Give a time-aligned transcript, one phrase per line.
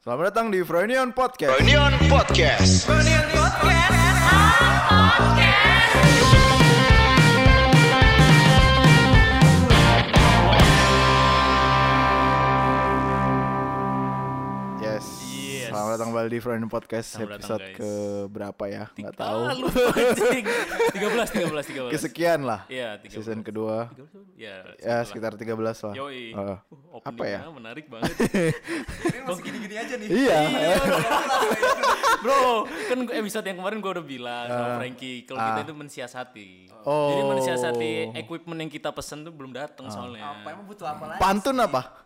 [0.00, 1.60] Selamat datang di Fronion Podcast.
[1.60, 2.88] Reunion Podcast.
[5.36, 6.59] Yes.
[15.80, 17.76] Selamat datang kembali di Fronion Podcast Selamat datang, episode guys.
[17.80, 17.90] ke
[18.28, 18.84] berapa ya?
[19.00, 19.40] Nggak tahu.
[19.40, 20.44] Ah, lupa anjing.
[20.92, 21.92] 13 13 13.
[21.96, 22.60] Kesekian lah.
[22.68, 23.16] Iya, 13.
[23.16, 23.88] Season kedua.
[24.36, 25.94] Ya, Ya sekitar 13 lah.
[25.96, 26.36] Yoi.
[26.36, 26.58] Heeh.
[26.68, 27.48] Uh, apa ya?
[27.48, 28.12] Menarik banget.
[29.08, 30.08] Ini masih gini-gini aja nih.
[30.12, 30.38] Iya.
[32.20, 36.50] Bro, kan episode yang kemarin gua udah bilang sama Frankie kalau kita itu mensiasati.
[36.76, 36.84] Ah.
[36.84, 37.08] Oh.
[37.08, 39.92] Jadi mensiasati equipment yang kita pesen tuh belum datang Ah.
[39.96, 40.44] soalnya.
[40.44, 41.20] Apa emang butuh apa lagi?
[41.24, 42.04] Pantun apa?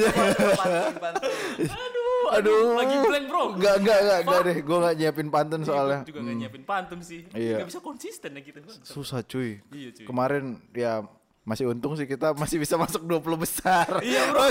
[0.00, 1.32] Pantun.
[1.60, 2.78] Aduh, Aduh.
[2.78, 3.42] lagi blank, Bro.
[3.58, 4.56] Enggak, enggak, enggak, enggak deh.
[4.62, 6.00] Gue enggak nyiapin pantun soalnya.
[6.06, 7.20] Juga gak nyiapin pantun sih.
[7.32, 7.56] Iya.
[7.62, 8.58] Gak bisa konsisten ya gitu.
[8.82, 9.58] Susah cuy.
[9.72, 10.04] Iya, cuy.
[10.06, 11.02] Kemarin ya
[11.40, 13.88] masih untung sih kita masih bisa masuk 20 besar.
[14.04, 14.40] Iya, bro.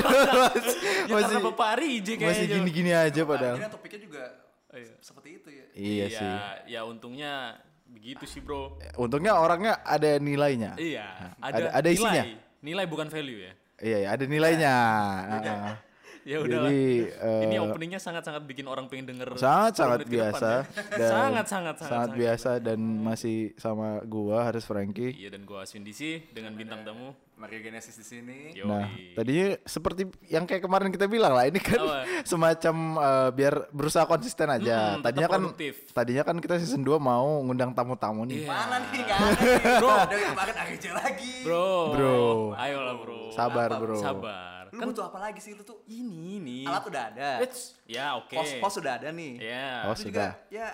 [0.52, 0.76] masih,
[1.08, 2.28] Ya masih, Bapak kayaknya.
[2.28, 3.56] masih gini-gini aja padahal.
[3.56, 4.24] Akhirnya topiknya juga
[4.70, 4.94] Iya.
[5.02, 5.66] seperti itu ya.
[5.74, 6.32] Iya sih.
[6.70, 7.58] Ya untungnya
[7.90, 8.78] begitu sih, Bro.
[9.00, 10.78] Untungnya orangnya ada nilainya.
[10.78, 12.24] Iya, ada- ada, ada isinya?
[12.60, 12.86] Nilai.
[12.90, 13.54] bukan value ya.
[13.80, 14.76] Iya, iya, ada nilainya.
[15.40, 15.90] Heeh.
[16.28, 17.10] Ya udah Jadi
[17.48, 19.40] Ini eh, openingnya sangat-sangat bikin orang pengen denger.
[19.40, 20.60] sangat 10 sangat menit ke depan biasa ya.
[20.60, 25.16] dan sangat sangat sangat sangat biasa dan masih sama gua Haris Franky.
[25.16, 27.16] Iya dan gua Aswin DC dengan bintang tamu.
[27.40, 28.52] Mario Genesis di sini.
[28.52, 28.68] Yoi.
[28.68, 28.84] Nah,
[29.16, 32.04] tadinya seperti yang kayak kemarin kita bilang lah, ini kan Apa?
[32.32, 35.00] semacam eh, biar berusa konsisten aja.
[35.00, 35.74] Mm, tadinya kan produktif.
[35.96, 38.44] tadinya kan kita season 2 mau ngundang tamu-tamu nih.
[38.44, 38.52] Iya.
[38.52, 39.02] Mana nih?
[39.02, 39.78] Gak ada nih.
[39.80, 41.34] Bro, dari kemarin akhirnya lagi.
[41.48, 41.72] Bro.
[41.96, 42.20] Bro.
[42.60, 43.20] Ayolah, Bro.
[43.32, 43.98] Sabar, Apa, Bro.
[43.98, 44.64] Sabar.
[44.70, 45.82] Lu butuh apa lagi sih lu tuh?
[45.88, 46.60] Ini ini.
[46.68, 47.30] Alat udah ada.
[47.42, 48.36] Eits, Ya, oke.
[48.38, 49.42] Pos-pos udah ada nih.
[49.42, 49.90] Ya.
[49.90, 50.38] Oh, Lu sudah.
[50.38, 50.68] juga ya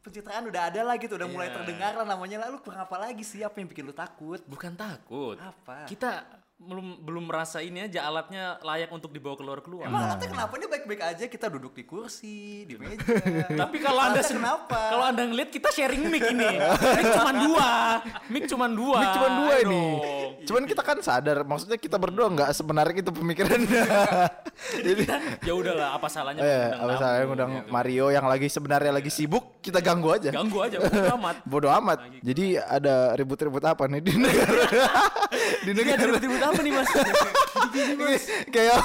[0.00, 1.56] pencitraan udah ada lah gitu, udah mulai Iya.
[1.60, 2.48] terdengar lah namanya lah.
[2.48, 3.40] Lu kurang apa lagi sih?
[3.40, 4.40] Apa yang bikin lu takut?
[4.44, 5.36] Bukan takut.
[5.36, 5.84] Apa?
[5.84, 6.24] Kita
[6.60, 9.88] belum belum merasa ini aja alatnya layak untuk dibawa keluar keluar.
[9.88, 13.00] Emang alatnya kenapa dia baik-baik aja kita duduk di kursi, di meja.
[13.64, 14.76] Tapi kalau anda kenapa?
[14.92, 16.60] Kalau anda ngeliat kita sharing mic ini,
[17.00, 17.70] mic cuma dua,
[18.28, 18.98] mic cuma dua.
[19.00, 19.84] Ini cuma dua ini.
[20.44, 23.84] Cuman kita kan sadar, maksudnya kita berdua nggak sebenarnya itu pemikirannya.
[24.86, 25.02] Jadi
[25.40, 26.44] Ya udahlah, apa salahnya?
[26.44, 27.72] eh, apa tamu, saya ngundang gitu.
[27.72, 30.28] Mario yang lagi sebenarnya lagi sibuk, kita ganggu aja.
[30.28, 31.36] Ganggu aja, bodo amat.
[31.48, 31.98] Bodoh amat.
[32.20, 34.64] Jadi ada ribut-ribut apa nih di negara?
[35.64, 36.90] di Ini ada negara ribut-ribut apa nih mas?
[38.54, 38.78] kayak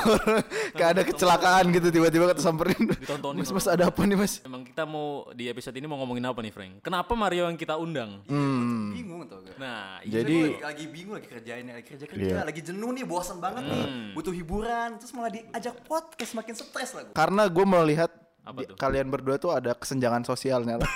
[0.71, 2.85] kayak ada kecelakaan gitu tiba-tiba kita samperin.
[2.93, 4.33] Ditontonin Mas, mas ada apa nih mas?
[4.41, 6.73] Emang kita mau di episode ini mau ngomongin apa nih Frank?
[6.79, 8.21] Kenapa Mario yang kita undang?
[8.25, 8.93] Hmm.
[8.93, 9.57] Bingung tau gak?
[9.57, 12.43] Nah, Jadi- lagi, bingung lagi kerjain lagi kerja kerja Iya.
[12.45, 17.03] lagi jenuh nih bosan banget nih butuh hiburan terus malah diajak podcast makin stres lah.
[17.11, 18.11] Karena gue melihat
[18.45, 18.77] Apa di- tuh?
[18.77, 20.85] kalian berdua tuh ada kesenjangan sosialnya lah.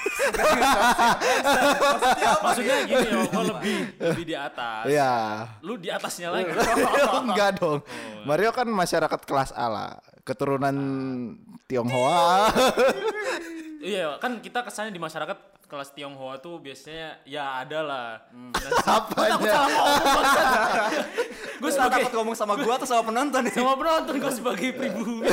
[2.46, 4.86] maksudnya gini ya, gua lebih lebih di atas.
[4.86, 5.14] Iya.
[5.66, 6.54] Lu di atasnya lagi.
[7.26, 7.82] Enggak dong.
[8.24, 9.92] Mario kan masyarakat kelas A lah.
[10.22, 10.78] Keturunan
[11.66, 12.50] Tionghoa.
[13.80, 15.40] Iya, kan kita kesannya di masyarakat
[15.72, 18.20] kelas Tionghoa tuh biasanya ya ada lah.
[18.28, 18.52] Hmm.
[18.52, 19.40] Dan Apanya?
[19.40, 19.48] gue
[21.72, 23.56] Salah sebagai takut ngomong sama gua atau sama penonton nih.
[23.56, 25.32] sama penonton gue sebagai pribumi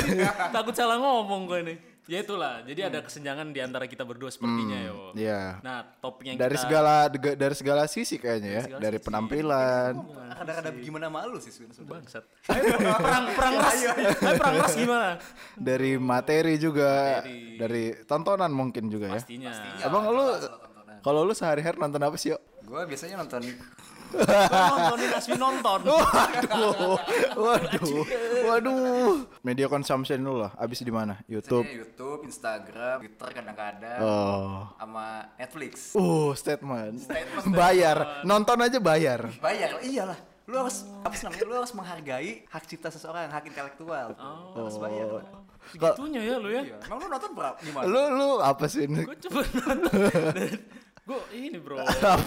[0.55, 1.96] takut salah ngomong gue nih.
[2.07, 5.11] Ya itulah, jadi ada kesenjangan di antara kita berdua sepertinya yo.
[5.11, 5.59] Iya.
[5.59, 8.63] Nah, topik yang Dari kita segala dega- dari segala sisi kayaknya ya.
[8.63, 9.05] segala Dari sisi.
[9.05, 9.91] penampilan.
[10.29, 12.07] Kadang-kadang gimana malu sih Swin sebenarnya.
[12.07, 12.23] bangsat.
[12.47, 12.63] Ayo,
[12.95, 13.75] perang perang ras.
[13.75, 13.91] Ayo
[14.33, 15.09] perang ras gimana?
[15.53, 16.91] Dari materi juga.
[17.19, 17.39] Materi.
[17.57, 19.19] Dari tontonan mungkin juga ya.
[19.19, 19.51] Pastinya.
[19.81, 20.25] Abang lu
[20.99, 22.39] kalau lu sehari-hari nonton apa sih, Yo?
[22.63, 23.43] Gua biasanya nonton
[24.13, 25.79] nontonin Aswi nonton.
[25.83, 26.95] Waduh,
[27.35, 28.03] waduh,
[28.47, 29.13] waduh.
[29.43, 31.19] Media consumption lu lah, abis di mana?
[31.25, 31.63] YouTube.
[31.63, 34.67] biasanya YouTube, Instagram, Twitter kadang-kadang Oh.
[34.77, 35.91] sama Netflix.
[35.93, 37.03] Uh, statement.
[37.03, 37.51] Statement.
[37.51, 39.27] Bayar, nonton aja bayar.
[39.37, 40.19] Bayar, iyalah.
[40.47, 41.43] Lu harus apa sih namanya?
[41.43, 44.15] Lu harus menghargai hak cipta seseorang, hak intelektual.
[44.15, 44.55] Oh.
[44.55, 45.27] Harus bayar.
[45.67, 46.63] Segitunya ya lu ya.
[46.63, 46.77] Iya.
[46.87, 47.57] Emang lu nonton berapa?
[47.59, 47.83] Gimana?
[47.83, 49.03] Lu lu apa sih ini?
[49.03, 49.91] Gue coba nonton.
[51.07, 51.79] Gue ini bro.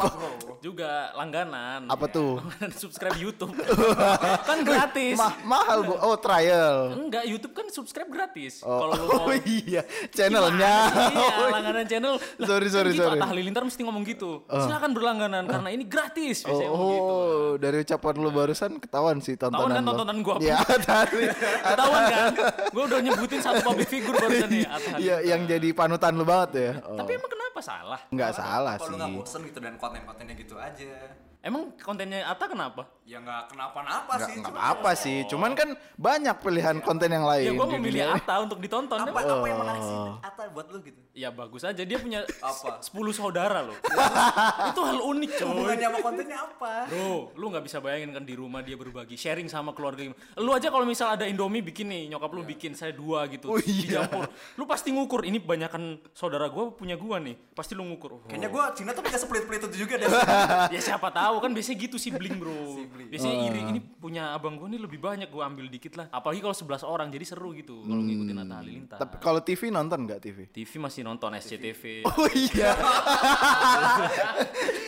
[0.65, 1.85] Juga langganan.
[1.85, 2.41] Apa tuh?
[2.41, 3.53] Langganan subscribe YouTube.
[4.49, 5.21] kan gratis.
[5.21, 6.01] Ma- mahal bu.
[6.01, 6.97] Oh trial.
[6.97, 8.65] Enggak, YouTube kan subscribe gratis.
[8.65, 10.89] Oh, Kalau oh mau iya, channelnya.
[11.13, 12.17] Iya, Oh, langganan channel.
[12.17, 13.21] Lah, Sorry, kan sorry, gitu, sorry.
[13.21, 14.49] Atta Halilintar mesti ngomong gitu.
[14.49, 16.49] Silakan berlangganan karena ini gratis.
[16.49, 17.05] Oh, ngomong gitu.
[17.05, 19.89] oh, dari ucapan lu barusan ketahuan sih tontonan kan lu.
[19.93, 20.45] tontonan gua apa?
[20.49, 21.25] Iya, tadi.
[21.69, 22.25] Ketahuan kan?
[22.73, 24.65] Gue udah nyebutin satu public figure barusan nih.
[24.65, 26.71] Atta Iya, yang jadi panutan lu banget ya.
[26.89, 26.97] Oh.
[26.97, 28.01] Tapi emang kenapa salah?
[28.09, 28.93] Nggak salah Kalau sih.
[28.93, 30.95] lu nggak bosen gitu dan konten-kontennya gitu aja.
[31.41, 32.85] Emang kontennya Ata kenapa?
[33.09, 34.39] Ya nggak kenapa-napa sih.
[34.39, 35.17] nggak apa-apa sih.
[35.25, 37.49] Cuman kan banyak pilihan konten yang lain.
[37.49, 38.07] Ya gue memilih dunia.
[38.13, 39.01] Ata untuk ditonton.
[39.01, 40.15] Apa, apa yang menarik sih Oh.
[40.21, 41.01] Atta buat lu gitu?
[41.17, 42.85] Ya bagus aja dia punya Apa?
[42.85, 43.73] 10 saudara loh.
[44.71, 45.49] itu hal unik coy.
[45.49, 46.73] Hubungannya sama kontennya apa?
[46.87, 50.13] Bro, lu nggak bisa bayangin kan di rumah dia berbagi, sharing sama keluarga.
[50.37, 53.59] Lu aja kalau misal ada Indomie bikin nih, nyokap lu bikin, saya dua gitu, Oh,
[53.59, 54.05] iya.
[54.05, 54.29] dicampur.
[54.55, 57.35] Lu pasti ngukur, ini banyakan saudara gua punya gua nih.
[57.57, 58.11] Pasti lu ngukur.
[58.13, 58.21] Oh.
[58.29, 60.09] Kayaknya gua Cina tuh punya sepelit-pelit itu juga deh.
[60.77, 62.83] ya siapa tahu kan biasanya gitu sibling bro.
[63.13, 63.47] Biasanya Oh.
[63.47, 66.07] iri, ini punya abang gua nih lebih banyak, gua ambil dikit lah.
[66.09, 68.99] Apalagi kalau 11 orang, jadi seru gitu kalau ngikutin Atta Halilintar.
[68.99, 70.39] Tapi kalau TV nonton nggak TV?
[70.49, 71.83] TV masih nonton SCTV.
[72.11, 72.71] Oh iya.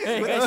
[0.03, 0.43] Eh guys,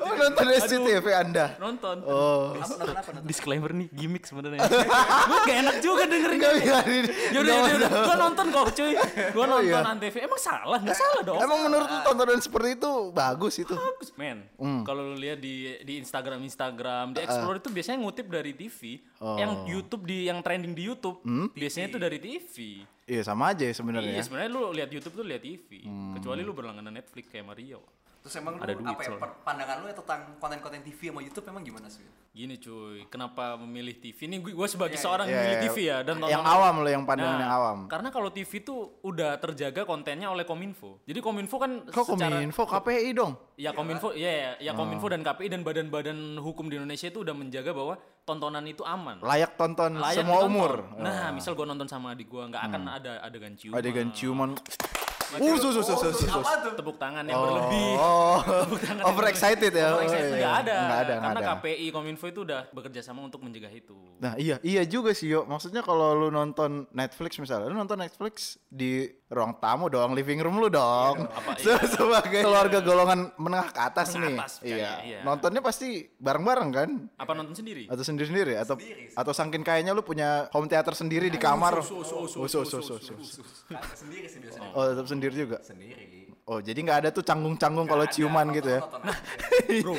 [0.00, 1.52] Oh nonton SCTV Anda.
[1.58, 1.96] nonton.
[2.02, 2.56] Oh.
[2.56, 3.28] Apa nonton apa nonton?
[3.28, 4.64] Disclaimer nih, gimmick sebenarnya.
[4.64, 6.48] gue gak enak juga dengerin ini.
[6.96, 7.10] ini.
[7.32, 7.90] Yaudah, yaudah, yaudah.
[7.92, 8.92] Gue nonton kok cuy.
[8.96, 9.84] Gue Oh, nonton iya.
[9.84, 10.16] Antv.
[10.16, 10.78] Emang salah?
[10.80, 11.36] Gak salah dong.
[11.38, 13.74] Emang menurut lu tontonan seperti itu bagus itu?
[13.76, 14.38] Bagus, men.
[14.56, 14.82] Hmm.
[14.86, 19.02] Kalau lu lihat di di Instagram Instagram, di Explore itu biasanya ngutip dari TV.
[19.18, 19.34] Oh.
[19.34, 21.18] Yang YouTube di yang trending di YouTube,
[21.52, 22.54] biasanya itu dari TV.
[23.06, 24.22] Iya sama aja ya Iya, sebenarnya.
[24.22, 25.82] sebenarnya lu lihat YouTube tuh lihat TV.
[25.86, 26.14] Hmm.
[26.18, 27.82] Kecuali lu berlangganan Netflix kayak Mario.
[28.26, 29.38] Terus emang Ada lu duit apa ya soalnya.
[29.40, 32.02] pandangan lu ya tentang konten-konten TV sama YouTube emang gimana sih?
[32.28, 34.18] Gini cuy, kenapa memilih TV?
[34.26, 35.62] Ini gue sebagai Iya, seorang Iya, memilih iya.
[35.64, 37.78] TV ya dan yang tontonan- awam lo yang pandangan Nah, yang awam.
[37.86, 40.98] Karena kalau TV tuh udah terjaga kontennya oleh Kominfo.
[41.02, 43.32] Jadi Kominfo kan Kok secara kominfo KPI dong?
[43.54, 44.76] ya Kominfo ya ya, ya Oh.
[44.76, 49.22] Kominfo dan KPI dan badan-badan hukum di Indonesia itu udah menjaga bahwa tontonan itu aman.
[49.22, 50.50] Layak tonton Layak semua ditonton.
[50.50, 50.72] umur.
[50.98, 53.78] Nah, misal gua nonton sama adik gua nggak akan ada adegan ciuman.
[53.78, 54.50] Adegan ciuman.
[55.34, 56.30] Uh, sus, sus, sus.
[56.30, 56.72] Apa tuh?
[56.78, 57.90] tepuk tangan yang berlebih.
[57.98, 59.88] Oh, Tepuk tangan yang over excited ya.
[59.98, 60.62] Over excited Oh, nggak iya.
[60.62, 60.76] ada.
[60.78, 61.48] Nggak ada, Karena ada.
[61.58, 63.96] KPI Kominfo itu udah bekerja sama untuk mencegah itu.
[64.22, 65.42] Nah iya iya juga sih yo.
[65.44, 70.56] Maksudnya kalau lu nonton Netflix misalnya, lu nonton Netflix di ruang tamu dong, living room
[70.56, 71.26] lu dong.
[71.26, 74.38] Apa, Se- Sebagai keluarga golongan menengah ke atas Menengah nih.
[74.38, 74.92] atas, iya.
[75.02, 75.18] iya.
[75.20, 76.90] Nontonnya pasti bareng-bareng kan?
[77.12, 77.90] Apa nonton sendiri?
[77.90, 81.82] Atau sendiri-sendiri atau Sendiri atau saking kayaknya lu punya home theater sendiri di kamar.
[83.94, 84.70] Sendiri sih biasanya.
[84.72, 85.58] Oh, tetap sendiri juga.
[85.60, 86.30] Sendiri.
[86.46, 88.80] Oh, jadi nggak ada tuh canggung-canggung kalau ciuman gitu ya.
[89.82, 89.98] Bro,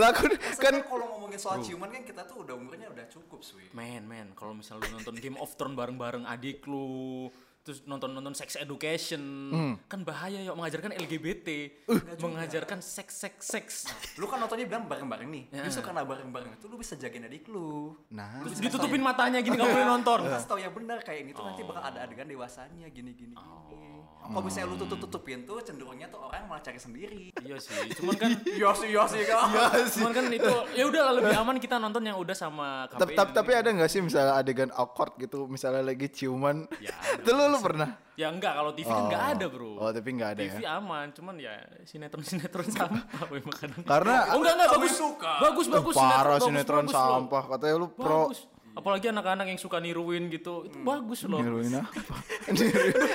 [0.00, 3.44] Lah, kan- maksudnya kan- kalau ngomongin soal ciuman kan kita tuh udah umurnya udah cukup
[3.44, 3.68] sih.
[3.76, 7.28] Men, men, kalau misal lu nonton Game of Thrones bareng-bareng adik lu,
[7.68, 9.20] terus nonton-nonton sex education,
[9.52, 9.74] Hmm.
[9.84, 12.00] kan bahaya ya mengajarkan LGBT, Uh.
[12.18, 13.74] mengajarkan seks seks seks.
[14.16, 15.44] Lu kan nontonnya bilang bareng-bareng nih.
[15.52, 15.68] Ya.
[15.68, 17.92] Justru karena bareng-bareng itu lu bisa jagain adik lu.
[18.08, 20.24] Nah, Terus ditutupin matanya gini nggak boleh nonton.
[20.24, 23.97] Kasih tau yang benar kayak ini tuh nanti bakal ada adegan dewasanya gini gini gini.
[24.18, 27.32] Kalau misalnya lu tutup tutupin tuh cenderungnya tuh orang malah cari sendiri.
[27.40, 28.30] Iya sih, cuman kan
[28.60, 29.48] Iya sih, iya sih kan.
[29.96, 33.50] cuman kan itu ya udah lebih aman kita nonton yang udah sama tapi, tapi, tapi
[33.56, 36.68] ada nggak sih misalnya adegan awkward gitu, misalnya lagi ciuman?
[36.76, 36.92] Ya.
[37.24, 37.96] Itu lu, lu pernah?
[38.18, 39.72] Ya enggak, kalau TV kan enggak ada, Bro.
[39.78, 40.76] Oh, tapi nggak ada TV ya.
[40.76, 41.54] aman, cuman ya
[41.86, 43.82] sinetron-sinetron sampah memang kadang.
[43.86, 44.92] Karena Oh enggak enggak bagus.
[44.98, 45.32] suka.
[45.38, 46.92] Bagus bagus parah sinetron loh.
[46.92, 47.42] sampah.
[47.54, 48.57] Katanya lu pro Bagus.
[48.78, 50.62] Apalagi anak-anak yang suka niruin gitu.
[50.62, 51.42] Itu bagus loh.
[51.42, 52.14] Niruin apa?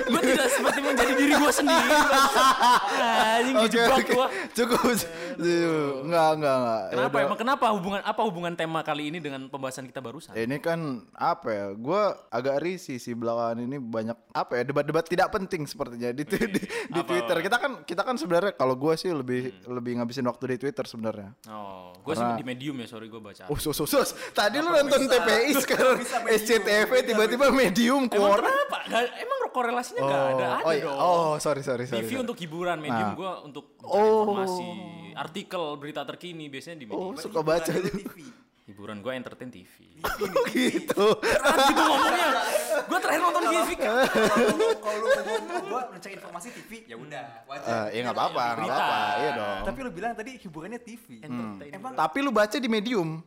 [0.04, 1.90] gue tidak seperti menjadi diri gue sendiri.
[3.34, 4.12] Anjing Oke dijebak oke.
[4.12, 4.28] gua.
[4.52, 4.82] Cukup.
[6.04, 6.82] Enggak enggak enggak.
[6.84, 7.26] Ya Kenapa udah.
[7.26, 10.36] emang kenapa hubungan apa hubungan tema kali ini dengan pembahasan kita barusan?
[10.36, 10.80] Ini kan
[11.16, 11.66] apa ya?
[11.74, 16.38] Gua agak risih sih belakangan ini banyak apa ya debat-debat tidak penting sepertinya di di,
[16.50, 16.62] di,
[16.92, 17.08] di Apa?
[17.08, 17.38] Twitter.
[17.40, 21.32] Kita kan kita kan sebenarnya kalau gua sih lebih lebih ngabisin waktu di Twitter sebenarnya.
[21.48, 23.48] Oh, gue sih di medium ya, sorry gue baca.
[23.48, 24.12] Oh, sus, sus, sus.
[24.34, 25.06] Tadi lu nonton?
[25.06, 26.38] TPI sekarang bisa medium?
[26.40, 28.40] SCTV tiba-tiba medium Emang keluar.
[28.40, 28.78] kenapa?
[28.84, 30.84] Nggak- emang korelasinya nggak ada, ada oh, iya.
[30.84, 30.98] dong.
[30.98, 32.02] oh, sorry sorry sorry.
[32.02, 32.24] TV sorry.
[32.26, 33.14] untuk hiburan, medium Nah.
[33.14, 34.26] gua untuk Oh.
[34.26, 34.66] informasi,
[35.14, 37.22] artikel, berita terkini biasanya di Oh, medium.
[37.22, 38.18] suka baca TV.
[38.64, 39.70] Hiburan gua entertain TV.
[40.04, 41.06] Oh, gitu.
[41.22, 42.28] Gitu ngomongnya.
[42.84, 43.94] Gua terakhir nonton TV kan.
[44.74, 47.68] Kalau lu ngomong gua mencari informasi TV, ya udah, wajar.
[47.88, 49.00] Eh, ya nggak apa-apa, nggak apa-apa.
[49.16, 49.62] Iya dong.
[49.64, 51.06] Tapi lu bilang tadi hiburannya TV.
[51.22, 51.72] Entertain.
[51.72, 53.22] Emang Tapi lu baca di medium.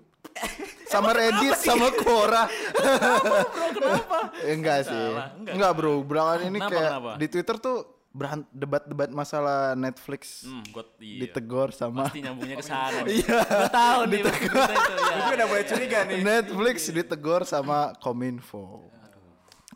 [0.87, 2.45] Sama Reddit sama Quora.
[2.47, 4.19] Bro, kenapa?
[4.45, 4.93] enggak sih.
[4.93, 5.53] Salah, enggak.
[5.55, 5.93] Enggak, Bro.
[6.03, 7.11] Belakangan ini Kenapa, kayak kenapa?
[7.17, 7.77] di Twitter tuh
[8.11, 11.21] beran- debat-debat masalah Netflix Hmm, gua iya.
[11.23, 13.05] ditegor sama Pasti nyambungnya ke sana.
[13.13, 13.39] Iya.
[13.45, 15.15] Gua tahu nih berita itu ya.
[15.19, 16.19] Gue udah mulai curiga nih.
[16.23, 18.89] Netflix ditegor sama Kominfo.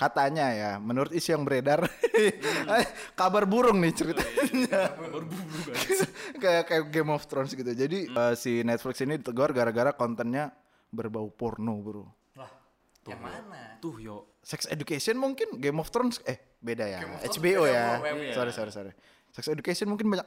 [0.01, 1.85] Katanya ya, menurut isu yang beredar,
[2.17, 2.33] eh,
[3.21, 4.97] kabar burung nih ceritanya.
[4.97, 6.09] Berburu guys.
[6.43, 7.69] kayak kayak Game of Thrones gitu.
[7.69, 10.57] Jadi eh, si Netflix ini ditegor gara-gara kontennya
[10.89, 12.05] berbau porno, Bro.
[13.09, 13.77] Yang mana?
[13.81, 14.17] Tuh yo.
[14.41, 17.01] Sex Education mungkin Game of Thrones eh beda ya.
[17.21, 18.01] HBO ya.
[18.01, 18.33] iya.
[18.33, 18.93] Sorry sorry sorry.
[19.33, 20.27] Sex Education mungkin banyak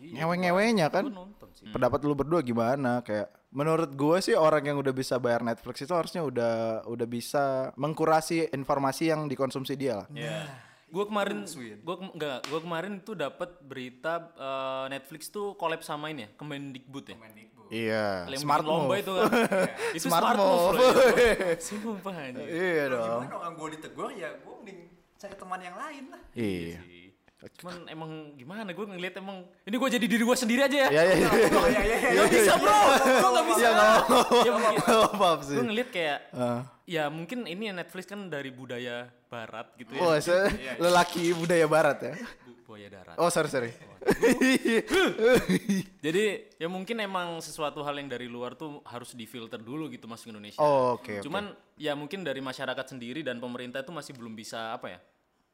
[0.00, 1.04] ngewe-ngewenya kan.
[1.06, 1.68] Gua nonton sih.
[1.68, 3.02] Pendapat lu berdua gimana?
[3.02, 7.72] Kayak menurut gue sih orang yang udah bisa bayar Netflix itu harusnya udah udah bisa
[7.74, 10.08] mengkurasi informasi yang dikonsumsi dia lah.
[10.12, 10.46] Ya.
[10.88, 16.24] Gue kemarin, gue enggak, gue kemarin tuh dapat berita eh, Netflix tuh collab sama ini
[16.24, 17.12] ya, Kemendikbud ya.
[17.12, 17.68] Kemendikbud.
[17.68, 19.04] Iya, Yang smart lomba move.
[19.04, 19.28] itu kan.
[20.00, 20.48] itu Smart smart, move.
[20.48, 20.72] move.
[20.72, 21.60] loh itu.
[21.60, 22.48] Sumpah anjing.
[22.48, 23.20] Iya dong.
[23.20, 24.78] Gimana orang gue ditegur ya gue mending
[25.20, 26.20] cari teman yang lain lah.
[26.32, 26.78] Iya.
[26.80, 27.07] sih.
[27.38, 30.88] Cuman emang gimana gue ngeliat emang ini gue jadi diri gue sendiri aja ya.
[30.90, 31.28] Iya, iya, iya.
[31.30, 32.10] Iya iya iya.
[32.18, 33.60] Gak bisa bro, gue gak bisa.
[33.60, 33.94] Iya, nggak
[34.38, 34.82] Ya mungkin,
[35.14, 35.54] Maaf sih.
[35.54, 36.60] gue ngeliat kayak, Ah.
[36.82, 40.00] ya mungkin ini Netflix kan dari budaya barat gitu ya.
[40.00, 42.14] Oh, se- lelaki budaya barat ya.
[42.42, 43.16] Bu- Buaya darat.
[43.16, 43.70] Oh, sorry, sorry.
[45.98, 50.30] Jadi ya mungkin emang sesuatu hal yang dari luar tuh harus difilter dulu gitu masuk
[50.30, 50.58] Indonesia.
[50.58, 51.24] Oh, oke, oke.
[51.24, 55.00] Cuman ya mungkin dari masyarakat sendiri dan pemerintah itu masih belum bisa apa ya?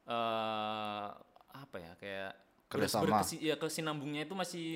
[0.05, 1.09] eh
[1.55, 2.33] apa ya kayak
[2.67, 3.03] Kerjasama.
[3.23, 4.67] berkesi- ya kesinambungnya itu masih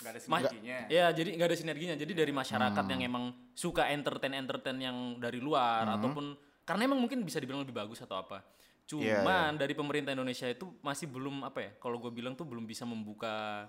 [0.00, 0.78] Gak ada Ma- sinerginya.
[0.88, 1.92] Ya, jadi nggak ada sinerginya.
[1.92, 2.92] Jadi dari masyarakat Hmm.
[2.96, 5.96] yang emang suka entertain entertain yang dari luar Hmm.
[6.00, 6.24] ataupun
[6.64, 8.40] karena emang mungkin bisa dibilang lebih bagus atau apa.
[8.88, 11.70] Iya, Cuman dari pemerintah Indonesia itu masih belum apa ya?
[11.76, 13.68] Kalau gue bilang tuh belum bisa membuka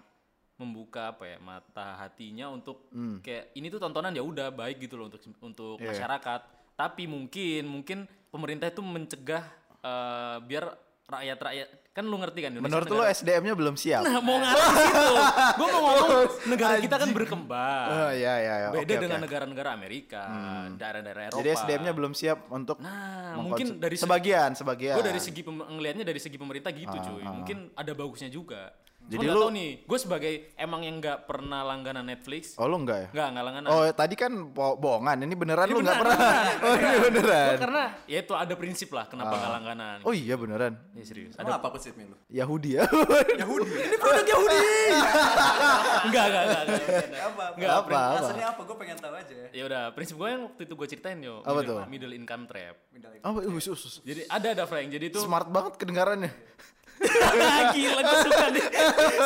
[0.56, 3.18] membuka apa ya mata hatinya untuk Hmm.
[3.20, 5.90] kayak ini tuh tontonan ya udah baik gitu loh untuk untuk Iya.
[5.92, 6.42] masyarakat.
[6.74, 7.98] Tapi mungkin mungkin
[8.30, 9.44] pemerintah itu mencegah
[9.82, 10.64] eh, biar
[11.08, 14.02] rakyat-rakyat kan lu ngerti kan Indonesia Menurut lo negara- SDM-nya belum siap?
[14.02, 15.06] Nah, mau ngarah situ.
[15.52, 16.10] Gue mau ngomong
[16.52, 17.88] negara kita kan berkembang.
[17.92, 18.68] Oh, iya, iya, iya.
[18.72, 20.22] Beda Oke, dengan negara-negara Amerika,
[20.72, 21.38] daerah-daerah Eropa.
[21.38, 24.96] Jadi SDM-nya belum siap untuk Nah, mungkin dari se- sebagian, sebagian.
[24.96, 27.24] Gue dari segi pem- ngelihatnya dari segi pemerintah gitu, cuy.
[27.24, 28.72] Mungkin ada bagusnya juga.
[29.12, 32.98] Jadi lu- lu nih, gue sebagai emang yang nggak pernah langganan Netflix, Oh, lu enggak
[32.98, 33.08] ya?
[33.12, 33.68] nggak nggak langganan.
[33.68, 35.28] Oh, tadi kan bo- bohongan.
[35.28, 36.44] Ini beneran Ini lu enggak beneran, pernah.
[36.64, 37.50] Oh, ini beneran.
[37.52, 39.98] Gua karena ya itu ada prinsip lah kenapa nggak langganan.
[40.08, 40.74] Oh iya beneran.
[40.96, 41.36] Ya serius.
[41.36, 42.16] Emang apa prinsipnya lu?
[42.32, 42.88] Yahudi ya.
[43.44, 43.68] Yahudi.
[43.68, 44.60] Ini produk Yahudi.
[46.08, 46.62] enggak, enggak, enggak.
[46.64, 47.22] enggak, enggak.
[47.22, 47.44] apa?
[47.60, 48.44] Nggak, apa, apa.
[48.56, 48.62] Apa?
[48.64, 49.38] Gue pengen tahu aja.
[49.52, 51.44] Ya udah, prinsip gue yang waktu itu gue ceritain yo.
[51.44, 51.78] Apa middle, tuh?
[51.92, 52.76] Middle income trap.
[53.22, 53.96] Oh, us, us, us.
[54.02, 54.88] Jadi ada ada Frank.
[54.88, 56.32] Jadi itu Smart banget kedengarannya.
[57.76, 58.66] gila gue suka deh.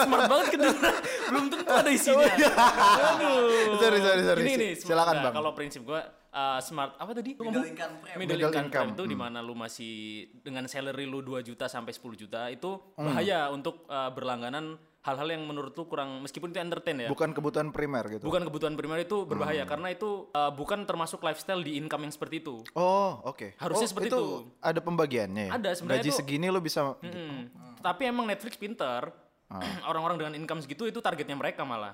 [0.03, 0.95] Smart banget kedengeran.
[1.27, 2.27] Belum tentu ada isinya.
[2.27, 3.77] Aduh.
[3.79, 4.41] Sorry, sorry, sorry.
[4.43, 5.33] Ini nih, Silakan, nah, Bang.
[5.35, 5.99] Kalau prinsip gue
[6.31, 7.31] uh, smart apa tadi?
[7.35, 7.65] Middle ngomong?
[7.67, 8.15] income trap.
[8.15, 9.93] Middle, Middle income, income, itu di mana lu masih
[10.39, 13.11] dengan salary lu 2 juta sampai 10 juta itu Hmm.
[13.11, 14.75] bahaya untuk uh, berlangganan
[15.05, 17.09] hal-hal yang menurut lu kurang meskipun itu entertain ya.
[17.13, 18.25] Bukan kebutuhan primer gitu.
[18.25, 19.69] Bukan kebutuhan primer itu berbahaya Hmm.
[19.69, 22.65] karena itu uh, bukan termasuk lifestyle di income yang seperti itu.
[22.73, 23.53] Oh, oke.
[23.55, 24.23] Harusnya Oh, seperti itu.
[24.57, 25.51] Ada pembagiannya ya?
[25.55, 27.53] Ada, sebenarnya Gaji itu- segini lu bisa Mm.
[27.79, 29.13] Tapi emang Netflix pinter.
[29.45, 29.61] Ah.
[29.93, 31.93] Orang-orang dengan income segitu itu targetnya mereka malah.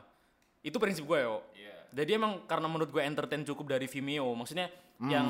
[0.64, 1.44] Itu prinsip gue yo.
[1.92, 4.32] Jadi emang karena menurut gue entertain cukup dari Vimeo.
[4.32, 4.72] Maksudnya
[5.04, 5.28] yang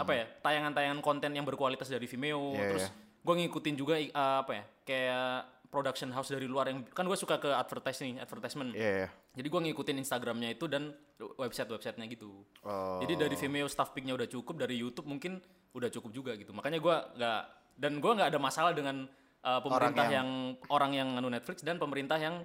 [0.00, 2.56] apa ya tayangan-tayangan konten yang berkualitas dari Vimeo.
[2.56, 2.86] Iya, Terus
[3.20, 7.36] gue ngikutin juga uh, apa ya kayak production house dari luar yang kan gue suka
[7.36, 8.72] ke advertising advertisement.
[8.72, 9.08] Iya, iya.
[9.36, 12.42] Jadi gue ngikutin Instagramnya itu dan website-websitenya gitu.
[12.64, 12.98] Oh.
[13.04, 15.38] Jadi dari Vimeo staff picknya udah cukup, dari YouTube mungkin
[15.76, 16.50] udah cukup juga gitu.
[16.56, 17.40] Makanya gue nggak
[17.78, 19.06] dan gue nggak ada masalah dengan
[19.46, 22.42] uh, pemerintah yang, orang yang nganu Netflix dan pemerintah yang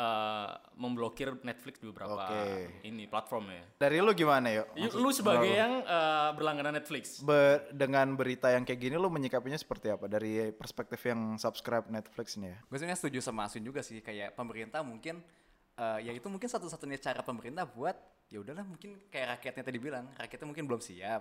[0.00, 2.80] uh, memblokir Netflix di beberapa Oke.
[2.82, 3.64] ini platform ya.
[3.76, 4.66] Dari lu gimana yuk?
[4.74, 9.56] Yuk, lu sebagai yang uh, berlangganan Netflix, Be- dengan berita yang kayak gini lu menyikapinya
[9.56, 12.58] seperti apa dari perspektif yang subscribe Netflix nih ya?
[12.64, 15.20] Gue sebenarnya setuju sama Asun juga sih kayak pemerintah mungkin
[15.76, 17.96] eh, ya itu mungkin satu-satunya cara pemerintah buat
[18.30, 21.18] ya udahlah mungkin kayak rakyatnya tadi bilang rakyatnya mungkin belum siap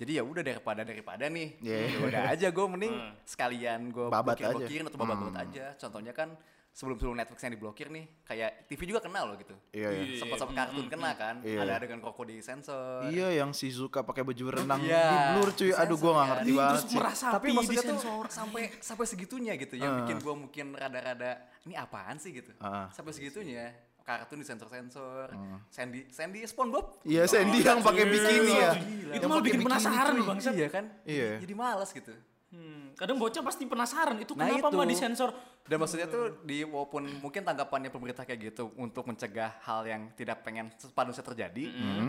[0.00, 1.76] jadi ya udah daripada daripada nih Iya.
[1.84, 2.94] ya udah aja gue mending
[3.28, 4.56] sekalian gue Babat aja.
[4.56, 6.32] blokirin atau babat aja contohnya kan
[6.76, 10.20] sebelum sebelum Netflix yang diblokir nih kayak TV juga kenal loh gitu Iya, iya.
[10.20, 11.58] sempat sempat kartun kena kan Iya.
[11.58, 15.72] ada adegan koko di sensor Iya yang Shizuka pakai baju renang Iya, di blur cuy.
[15.72, 16.96] Aduh gua nggak ngerti Ih, banget terus sih.
[17.00, 18.24] merasa tapi maksudnya tuh sensor.
[18.28, 21.32] sampai sampai segitunya gitu yang bikin gua mungkin rada-rada
[21.64, 22.92] ini apaan sih gitu Ah.
[22.92, 25.32] sampai segitunya kartun di sensor-sensor
[25.66, 28.70] Sandy Sandy SpongeBob Iya Sandy yang pakai bikini ya.
[29.10, 30.38] Itu Yang malah bikin bikini, penasaran loh, Bang.
[30.44, 31.28] iya kan Iya.
[31.32, 32.12] jadi, jadi malas gitu
[32.46, 34.78] Hmm, kadang bocah pasti penasaran itu Nah, kenapa itu.
[34.78, 35.34] mah disensor.
[35.66, 40.40] Dan maksudnya tuh di walaupun mungkin tanggapannya pemerintah kayak gitu untuk mencegah hal yang tidak
[40.40, 41.64] pengen sepadannya terjadi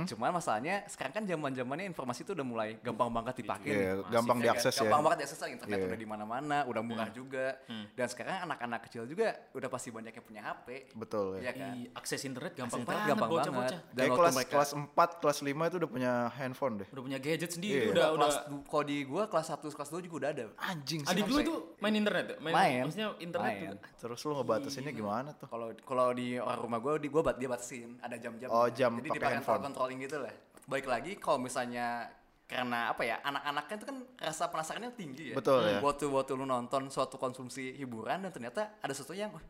[0.07, 4.09] cuman masalahnya sekarang kan zaman zamannya informasi tuh udah mulai gampang banget dipakai Iya, nih.
[4.09, 4.81] gampang Ya diakses ya.
[4.83, 5.85] gampang banget diakses lah internet Iya.
[5.87, 7.57] udah di mana-mana udah murah juga
[7.91, 11.41] dan sekarang anak-anak kecil juga udah pasti banyak yang punya HP Betul ya.
[11.41, 13.53] Iya kan Ih, akses internet gampang Internet banget gampang bocah-bocah.
[13.79, 13.89] banget.
[13.89, 16.87] Dan Kayak kelas mereka- kelas 4, kelas 5 itu udah punya handphone deh.
[16.89, 17.91] Udah punya gadget sendiri, Iya.
[17.91, 18.27] udah udah.
[18.27, 18.35] kelas
[18.65, 21.09] kalau di gua kelas 1 kelas 2 juga udah ada Anjing sih.
[21.09, 22.35] Adik lu itu main internet ya?
[22.39, 22.81] Main.
[22.83, 23.46] Maksudnya internet Main.
[23.55, 23.77] Juga.
[23.95, 25.47] Terus lu ngebatasinnya gimana tuh?
[25.47, 27.95] kalau kalau di orang rumah gua di gua bat dia batasin.
[28.03, 28.47] Ada jam-jam.
[28.51, 29.63] Oh, jam jadi pakai di parental handphone.
[29.71, 30.33] controlling gitu lah.
[30.67, 32.11] Baik lagi kalau misalnya
[32.47, 35.35] karena apa ya anak-anaknya itu kan rasa penasarannya tinggi ya.
[35.35, 35.79] Betul, ya.
[35.83, 39.43] waktu waktu lu nonton suatu konsumsi hiburan dan ternyata ada sesuatu yang "Wah,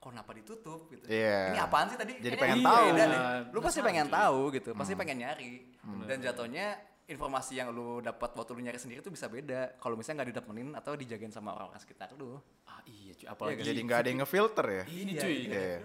[0.00, 0.88] kok kenapa ditutup?
[0.88, 1.04] gitu.
[1.12, 1.52] Iya.
[1.52, 2.16] ini apaan sih tadi?
[2.16, 2.84] Jadi Kayaknya pengen tahu.
[2.88, 3.06] Iya,
[3.52, 5.54] lu pasti pengen tahu gitu pasti pengen nyari.
[6.08, 6.66] Dan jatuhnya
[7.08, 9.80] informasi yang lu dapat waktu lu nyari sendiri tuh bisa beda.
[9.80, 12.36] Kalau misalnya nggak didapetin atau dijagain sama orang-orang sekitar lu.
[12.68, 14.84] Ah iya cuy, apalagi Jadi nggak ada yang ngefilter ya.
[14.92, 15.36] ini cuy.
[15.48, 15.76] Iya.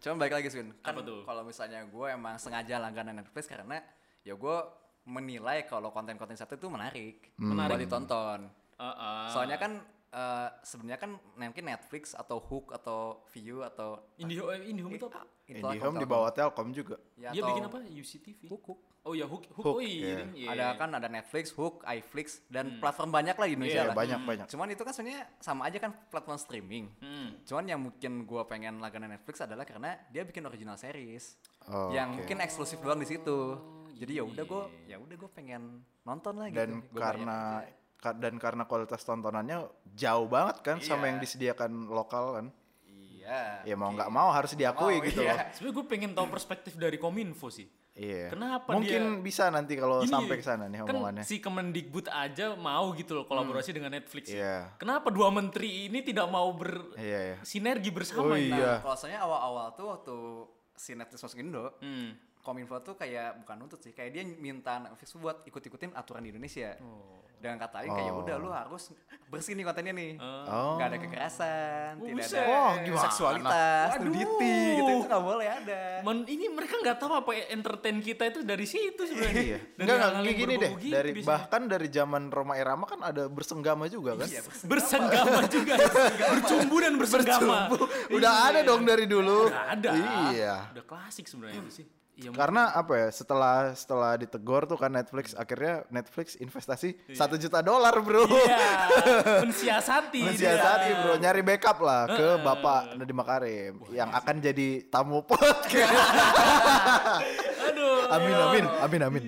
[0.00, 3.84] Cuman balik lagi Swin, kan kalau misalnya gue emang sengaja langganan Netflix karena
[4.24, 4.56] ya gue
[5.04, 7.76] menilai kalau konten-konten satu itu menarik, Menarik.
[7.76, 8.40] buat ditonton.
[8.80, 9.24] Ah, ah.
[9.28, 9.76] Soalnya kan
[10.10, 15.22] eh, sebenarnya kan mungkin Netflix atau Hook atau View atau Indihome, eh, Indihome itu apa?
[15.44, 16.14] Itulah IndiHome di Telkom.
[16.14, 16.96] bawah Telkom juga.
[17.14, 17.78] Ya, Dia bikin apa?
[17.82, 18.40] UCTV.
[18.48, 18.80] Hook, Hook.
[19.00, 19.64] Oh ya Hook, Hook.
[19.64, 19.96] Hook, oh iya.
[19.96, 20.18] iya.
[20.36, 20.48] iya.
[20.52, 23.96] Ada kan ada Netflix, Hook, iFlix dan platform banyak lah di Indonesia Iya, lah.
[23.96, 24.46] banyak-banyak.
[24.46, 26.84] Cuman itu kan sebenarnya sama aja kan platform streaming.
[27.00, 27.40] Hmm.
[27.42, 32.12] Cuman yang mungkin gua pengen langganan Netflix adalah karena dia bikin original series Oh, yang
[32.12, 32.16] oke.
[32.20, 33.38] mungkin eksklusif doang di situ.
[33.96, 36.56] Jadi ya udah gua ya udah gua pengen nonton lah gitu.
[36.56, 37.36] Dan Gua bayar karena
[38.00, 41.06] dan karena kualitas tontonannya jauh banget kan sama Iya.
[41.06, 42.46] yang disediakan lokal kan.
[42.88, 43.62] iya.
[43.62, 45.30] Ya mau nggak mau harus diakui Oh, gitu iya.
[45.30, 45.38] loh.
[45.52, 47.68] Sebenarnya gue pengen tahu perspektif dari Kominfo sih.
[47.92, 48.32] Iya.
[48.32, 51.22] Kenapa Mungkin dia- bisa nanti kalau sampai ke sana nih kan omongannya.
[51.22, 54.26] si Kemendikbud aja mau gitu loh kolaborasi dengan Netflix.
[54.26, 54.34] ya.
[54.34, 54.56] Iya.
[54.78, 57.36] Kenapa dua menteri ini tidak mau ber Iya, iya.
[57.42, 58.50] sinergi bersama Oh, gitu?
[58.50, 58.72] iya.
[58.72, 60.16] Nah, kalau soalnya awal-awal tuh waktu
[60.74, 62.16] si Netflix masuk Indo, Hmm.
[62.40, 66.72] Kominfo tuh kayak bukan nuntut sih, kayak dia minta Netflix buat ikut-ikutin aturan di Indonesia.
[66.80, 67.20] Oh.
[67.40, 68.92] Dengan kata lain kayak udah lu harus
[69.26, 70.12] bersih nih kontennya nih.
[70.18, 70.76] Oh.
[70.76, 72.36] Nggak ada kekerasan, Oh, tidak buset.
[72.36, 73.02] ada Wah, gimana?
[73.02, 74.04] seksualitas, Waduh.
[74.04, 75.80] nudity gitu itu nggak boleh ada.
[76.02, 79.40] Men- ini mereka nggak tahu apa entertain kita itu dari situ sebenarnya.
[79.42, 79.58] Iya.
[79.72, 80.70] Dari hal-hal kayak yang gini deh.
[80.76, 81.28] gitu Dari biasanya.
[81.30, 84.26] bahkan dari zaman Roma Irama kan ada bersenggama juga kan.
[84.26, 85.74] Iya, bersenggama juga,
[86.28, 87.58] bercumbu dan bersenggama.
[88.10, 89.48] Udah ada dong dari dulu.
[89.48, 89.90] Udah ada.
[90.28, 90.54] Iya.
[90.70, 91.86] Udah klasik sebenarnya itu sih.
[92.18, 92.30] Iya.
[92.36, 97.96] Karena apa ya setelah setelah ditegor tuh kan Netflix akhirnya Netflix investasi satu juta dolar
[98.02, 98.28] bro.
[98.28, 98.68] Iya,
[99.46, 100.20] mensiasati.
[100.28, 101.00] Mensiasati dia.
[101.00, 105.90] bro, nyari backup lah ke Bapak Nadiem Makarim yang akan jadi tamu podcast.
[107.70, 108.10] Aduh.
[108.10, 109.22] amin amin amin amin.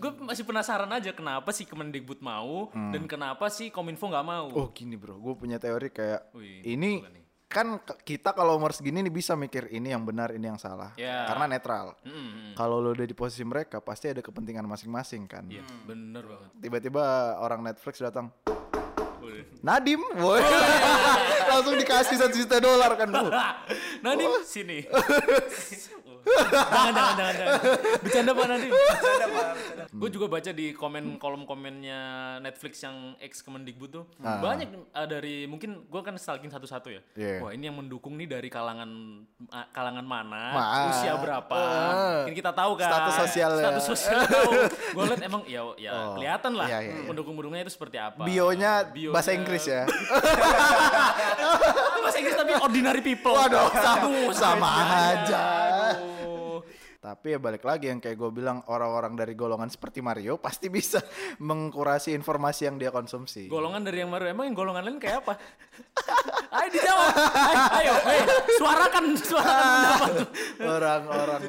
[0.00, 4.46] Gue masih penasaran aja kenapa sih Kemendikbud mau dan kenapa sih Kominfo nggak mau.
[4.54, 7.23] Oh gini bro, gue punya teori kayak Wih, ini nih.
[7.54, 11.30] Kan kita kalau umur segini nih bisa mikir ini yang benar ini yang salah Ya.
[11.30, 11.94] karena netral.
[12.02, 12.58] Mm-mm.
[12.58, 15.46] Kalau lo udah di posisi mereka pasti ada kepentingan masing-masing kan.
[15.46, 16.50] Iya, bener banget.
[16.58, 17.04] Tiba-tiba
[17.38, 18.34] orang Netflix datang.
[19.64, 20.36] Nadim, boy.
[21.50, 23.26] langsung dikasih satu juta dolar kan bu.
[24.04, 24.84] Nadim sini.
[26.26, 27.60] jangan jangan jangan jangan.
[28.00, 28.72] Bercanda Pak Nadim.
[29.94, 32.00] Gue juga baca di komen kolom komennya
[32.38, 37.00] Netflix yang ex Kemendikbud tuh banyak uh, dari mungkin gue kan stalking satu-satu ya.
[37.14, 37.38] Iya.
[37.40, 38.90] Wah ini yang mendukung nih dari kalangan
[39.46, 42.16] uh, kalangan mana, Ma- usia berapa, Eh.
[42.22, 42.90] mungkin kita tahu kan.
[42.90, 43.62] Status sosialnya.
[43.64, 44.50] Status sosial tahu.
[44.94, 46.14] Gue liat emang ya ya Oh.
[46.14, 47.06] kelihatan lah Iya, iya, iya.
[47.06, 48.22] pendukung-pendukungnya itu seperti apa.
[48.22, 49.82] Bionya Bionya- bahasa Inggris ya.
[52.02, 53.32] bahasa Inggris tapi ordinary people.
[53.32, 54.68] Waduh, sama, sama
[55.10, 55.42] aja.
[57.04, 61.04] Tapi ya balik lagi yang kayak gue bilang orang-orang dari golongan seperti Mario pasti bisa
[61.36, 63.44] mengkurasi informasi yang dia konsumsi.
[63.52, 65.36] Golongan dari yang baru emang yang golongan lain kayak apa?
[66.56, 67.12] ayo dijawab.
[67.12, 68.20] Ayo, ayo, hei,
[68.56, 70.12] suarakan, suarakan pendapat.
[70.80, 71.40] Orang-orang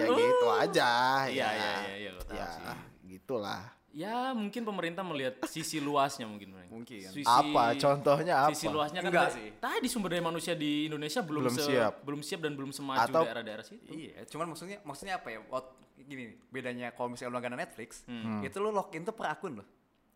[0.00, 0.90] ya gitu aja.
[1.28, 1.44] Iya, ya.
[1.52, 2.64] iya, iya, iya, lo tahu Ya, sih.
[3.04, 3.75] gitulah.
[3.96, 6.52] Ya mungkin pemerintah melihat sisi luasnya mungkin.
[6.68, 7.08] Mungkin.
[7.08, 7.72] Sisi, Apa?
[7.72, 8.52] Contohnya apa?
[8.52, 9.48] Sisi luasnya kan Enggak sih.
[9.56, 12.04] Tadi sumber daya manusia di Indonesia belum, Belum se- siap.
[12.04, 13.88] belum siap dan belum semaju Atau- daerah-daerah situ.
[13.88, 15.40] Iya, cuman maksudnya maksudnya apa ya?
[15.48, 15.72] Waktu
[16.04, 18.44] gini, bedanya kalau misalnya lu langganan Netflix, Hmm.
[18.44, 19.66] itu lu login tuh per akun loh.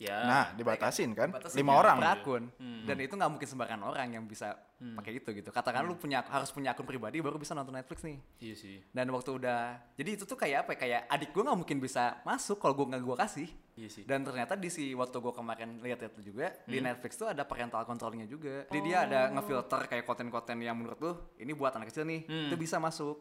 [0.01, 0.17] Ya.
[0.25, 1.29] Nah, dibatasin kan?
[1.29, 1.97] Batasin Lima ya, orang.
[2.01, 2.43] per akun.
[2.57, 2.89] Hmm.
[2.89, 5.53] Dan itu nggak mungkin sembarangan orang yang bisa pakai itu gitu.
[5.53, 8.17] Katakan lu punya harus punya akun pribadi baru bisa nonton Netflix nih.
[8.41, 8.81] Iya sih.
[8.89, 10.73] Dan waktu udah, jadi itu tuh kayak apa?
[10.73, 13.49] ya, Kayak adik gue nggak mungkin bisa masuk kalau gue nggak gue kasih.
[13.77, 14.05] Iya sih.
[14.09, 16.89] Dan ternyata di si waktu gue kemarin lihat itu juga di Hmm.
[16.89, 18.65] Netflix tuh ada parental controlnya juga.
[18.73, 22.57] Jadi dia ada ngefilter kayak konten-konten yang menurut lu ini buat anak kecil nih, itu
[22.57, 23.21] bisa masuk.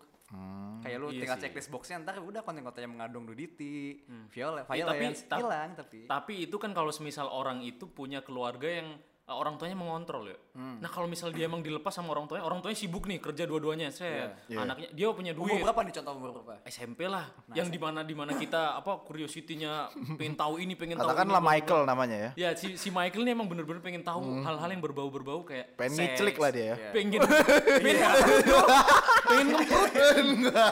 [0.80, 1.44] Kayak lu Iya tinggal sih.
[1.44, 6.06] checklist boxnya ntar udah konten-konten yang mengandung nudity, Eh, viol- tapi- violence, tap- hilang tapi.
[6.06, 8.94] Tapi itu kan kalau semisal orang itu punya keluarga yang
[9.30, 10.38] uh, orang tuanya mengontrol ya.
[10.58, 10.82] Hmm.
[10.82, 13.94] Nah kalau misal dia emang dilepas sama orang tuanya, orang tuanya sibuk nih kerja dua-duanya,
[13.94, 14.58] saya Iya.
[14.60, 15.62] anaknya dia punya Umur duit.
[15.62, 16.54] berapa nih contoh umur berapa?
[16.66, 21.08] SMP lah, yang di mana di mana kita apa curiosity-nya pengen tahu ini, pengen tahu.
[21.08, 21.38] Katakanlah.
[21.40, 22.30] Michael namanya ya.
[22.36, 26.36] Ya si, si Michael ini emang bener-bener pengen tahu hal-hal yang berbau-berbau kayak Pengen ngiclik
[26.36, 26.76] lah dia ya.
[26.76, 26.90] Iya.
[26.92, 27.20] Pengen
[29.30, 29.92] pengen ngemprut,
[30.42, 30.64] bro.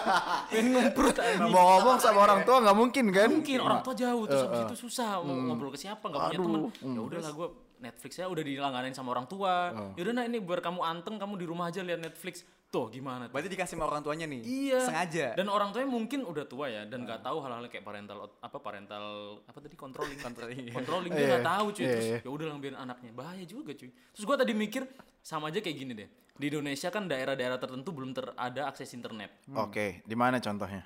[0.49, 1.53] pengen ngemprut, pengen ngemprut.
[1.53, 3.29] Mau ngomong sama orang tua nggak mungkin kan?
[3.29, 6.71] mungkin orang tua jauh terus habis itu susah mau ngobrol ke siapa nggak punya Aduh,
[6.73, 7.47] temen ya udahlah gue
[7.79, 11.45] Netflix ya udah dilangganin sama orang tua yaudah nah ini biar kamu anteng kamu di
[11.45, 13.39] rumah aja lihat Netflix tuh gimana tuh?
[13.39, 14.43] Berarti dikasih sama orang tuanya nih.
[14.43, 14.83] Iya.
[14.83, 15.27] Sengaja.
[15.39, 19.03] Dan orang tuanya mungkin udah tua ya dan nggak tahu hal-hal kayak parental apa parental
[19.47, 20.19] apa tadi controlling.
[20.27, 20.75] Controlling.
[20.75, 21.83] controlling dia Iya, nggak tahu cuy.
[21.87, 22.19] iya, Terus iya.
[22.19, 23.11] ya udah lah biarin anaknya.
[23.15, 23.87] Bahaya juga cuy.
[23.87, 24.83] Terus gua tadi mikir
[25.23, 26.09] sama aja kayak gini deh.
[26.11, 29.31] Di Indonesia kan daerah-daerah tertentu belum ter ada akses internet.
[29.55, 30.83] Oke, di mana contohnya?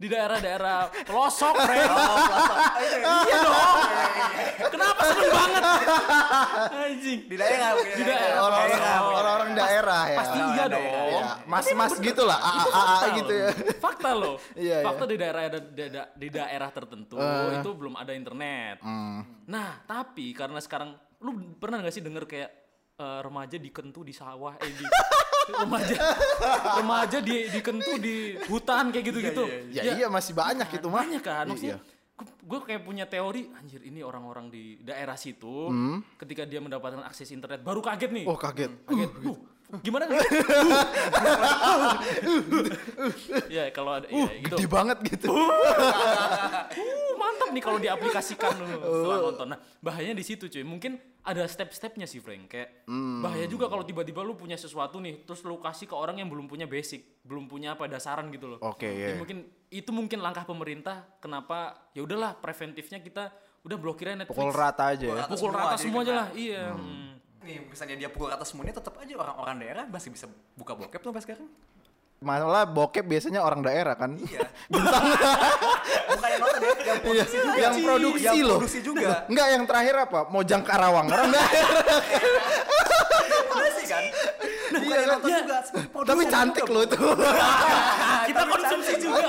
[0.00, 1.92] Di daerah-daerah pelosok, Frank.
[3.28, 3.76] iya dong.
[4.72, 5.62] Kenapa seneng banget?
[6.72, 7.20] Anjing.
[7.28, 7.70] Di daerah.
[7.76, 8.40] Di daerah.
[8.40, 9.32] Orang-orang daerah.
[9.36, 10.16] orang daerah ya.
[10.16, 10.84] Pasti iya dong.
[10.88, 13.48] Iya, Mas-mas gitu lah, Itu AA gitu ya.
[13.76, 14.36] Fakta loh.
[14.56, 14.86] Iya, iya.
[14.88, 17.20] Fakta di daerah di, da- di daerah tertentu
[17.52, 18.80] itu belum ada internet.
[19.52, 22.50] Nah, tapi karena sekarang lu pernah nggak sih denger kayak
[23.00, 24.84] eh, remaja dikentu di sawah eh di
[25.56, 26.04] remaja
[26.76, 29.44] remaja di dikentu di hutan kayak gitu-gitu.
[29.72, 31.02] Ya iya masih banyak itu mah.
[31.02, 31.48] Banyak kan Iya.
[31.48, 31.78] maksudnya
[32.20, 35.72] gue kayak punya teori anjir ini orang-orang di daerah situ
[36.14, 38.68] ketika dia mendapatkan akses internet baru kaget nih Oh kaget.
[38.84, 39.36] kaget Uh,
[39.78, 40.18] gimana nih
[43.54, 45.30] ya kalau ada ya, gitu Gede banget gitu.
[45.30, 49.46] Uh, mantap nih kalau diaplikasikan lu setelah nonton.
[49.54, 50.66] Nah, bahayanya di situ cuy.
[50.66, 52.50] Mungkin ada step-stepnya sih, Frank.
[52.50, 52.82] Kayak
[53.22, 56.50] bahaya juga kalau tiba-tiba lu punya sesuatu nih, terus lu kasih ke orang yang belum
[56.50, 58.58] punya basic, belum punya apa dasaran gitu loh.
[58.64, 59.20] Oke, Jadi iya.
[59.20, 59.38] mungkin
[59.70, 63.30] itu mungkin langkah pemerintah kenapa ya udahlah preventifnya kita
[63.60, 64.40] udah blokir aja Netflix.
[64.40, 65.24] Pukul rata aja ya.
[65.28, 66.20] Pukul Semua, rata jadi semua aja kena.
[66.20, 66.28] lah.
[66.32, 66.64] Iya.
[66.74, 67.10] hmm.
[67.40, 71.08] Nih, misalnya dia pukul rata semuanya tetap aja orang-orang daerah masih bisa buka bokep tuh
[71.08, 71.48] sampai sekarang.
[72.20, 74.12] Malah bokep biasanya orang daerah kan.
[74.12, 74.44] Iya.
[76.10, 77.56] Bukan yang nonton ya, yang Iya, produksi juga.
[77.56, 78.58] yang produksi Yang loh.
[78.60, 79.08] produksi juga.
[79.24, 80.20] Enggak yang terakhir apa?
[80.28, 81.06] Mojang Karawang.
[81.08, 81.72] Orang daerah.
[83.48, 84.02] Produksi kan?
[84.04, 85.38] Bukan Iya yang nonton Iya.
[85.40, 85.56] juga.
[86.04, 87.00] Tapi cantik loh itu.
[88.28, 89.28] kita konsumsi juga.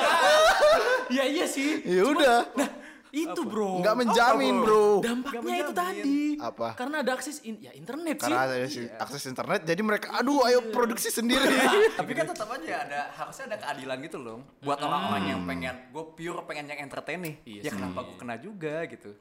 [1.08, 1.80] ya iya sih.
[1.88, 2.38] Ya udah.
[2.60, 2.69] Nah,
[3.13, 3.78] itu bro.
[3.78, 4.86] Enggak menjamin, Apa, Bro.
[5.00, 6.19] Dampaknya Nggak itu tadi.
[6.38, 6.67] Apa?
[6.74, 8.47] Karena ada akses in, ya internet Karena sih.
[8.47, 11.43] ada si- akses internet jadi mereka aduh ayo produksi sendiri.
[12.00, 16.04] Tapi kan tetap aja ada harusnya ada keadilan gitu loh buat orang-orang yang pengen gue
[16.12, 17.36] pure pengen yang entertain nih.
[17.43, 17.76] Iya ya sih.
[17.76, 19.12] kenapa gue kena juga gitu.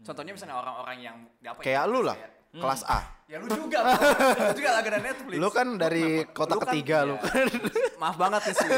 [0.00, 3.00] Contohnya misalnya orang-orang yang apa ya, Kayak lu lah, kayak- kelas A.
[3.30, 3.78] Ya lu juga,
[4.42, 5.38] lu juga lagi ada Netflix.
[5.38, 7.22] Lu kan dari kota Lu kan- ketiga lu iya.
[7.22, 7.46] kan.
[8.02, 8.68] Maaf banget nih sih.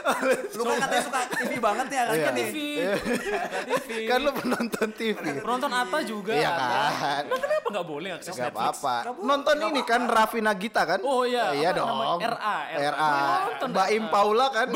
[0.58, 2.30] lu kan katanya suka TV banget nih anaknya Iya.
[2.32, 2.46] nih.
[2.50, 2.56] TV,
[3.62, 3.90] Nggak TV.
[4.10, 5.22] Kan lu penonton TV.
[5.38, 6.32] Penonton Atta juga.
[6.34, 7.22] Iya kan.
[7.30, 8.58] Nah, kenapa nggak boleh akses Gak Netflix?
[8.74, 8.94] apa-apa.
[9.22, 10.98] Nonton Nggak ini kan Raffi Nagita kan?
[11.06, 12.18] Oh iya, Iya apa dong.
[12.26, 12.56] RA,
[12.90, 13.12] RA.
[13.70, 13.86] Mbak.
[13.92, 14.66] Im Paula kan?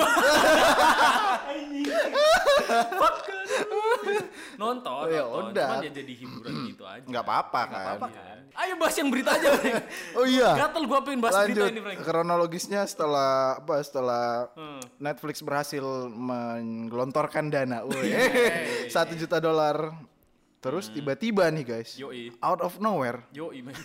[4.56, 5.50] Nonton, Ya nonton.
[5.50, 5.68] udah.
[5.68, 7.04] Cuman ya jadi hiburan gitu aja.
[7.04, 7.96] Nggak apa-apa kan.
[7.98, 8.36] Apa kan?
[8.56, 9.82] Ayo bahas yang berita aja, Frank.
[10.18, 10.50] Oh iya.
[10.58, 11.98] Gatel gua pengen bahas Lanjut berita ini, Frank.
[12.02, 14.80] kronologisnya setelah apa setelah Hmm.
[14.98, 18.12] Netflix berhasil menggelontorkan dana, woi,
[18.92, 19.96] satu juta dolar.
[20.58, 22.04] Terus tiba-tiba nih guys, Hmm.
[22.04, 22.34] Yoi.
[22.38, 23.76] out of nowhere, Yoi, men.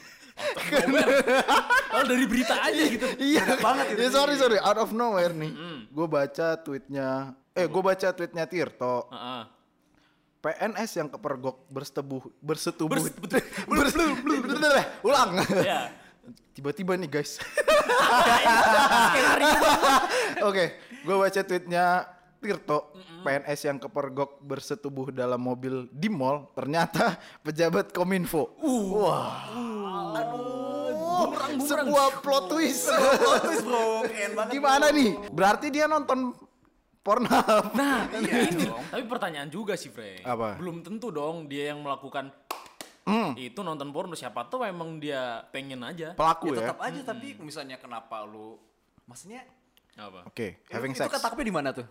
[1.85, 3.05] Kalau dari berita aja gitu.
[3.19, 3.99] iya banget itu.
[3.99, 5.79] Ya, sorry sorry, out of nowhere nih, Hmm.
[5.85, 7.09] gue baca tweetnya,
[7.51, 9.41] eh gue baca tweetnya Tirto, Heeh.
[10.41, 12.97] PNS yang kepergok bersetubuh bersetubuh.
[15.05, 15.29] Ulang.
[15.61, 15.93] Ya.
[16.57, 17.37] tiba-tiba nih guys.
[20.49, 22.05] Oke gue baca tweetnya
[22.41, 22.89] Tirto.
[23.21, 28.57] PNS yang kepergok bersetubuh dalam mobil di mall ternyata pejabat kominfo.
[28.97, 29.45] Wah.
[31.21, 31.85] Bumerang, bumerang.
[31.85, 32.89] sebuah plot twist.
[32.89, 34.51] Terus bro, keren banget.
[34.57, 35.11] gimana nih?
[35.29, 36.33] Berarti dia nonton
[37.01, 38.65] Pornhub Nah, Iya ini.
[38.65, 38.83] dong.
[38.87, 40.21] Tapi pertanyaan juga sih, Frank.
[40.21, 40.57] Apa?
[40.57, 42.29] Belum tentu dong dia yang melakukan
[43.35, 46.13] itu nonton porno siapa tahu emang dia pengen aja.
[46.13, 48.55] pelaku Ya ya tetap aja tapi misalnya kenapa lu
[49.03, 49.43] maksudnya
[49.97, 50.23] Apa?
[50.23, 51.83] oke having itu sex ketangkapnya di mana tuh?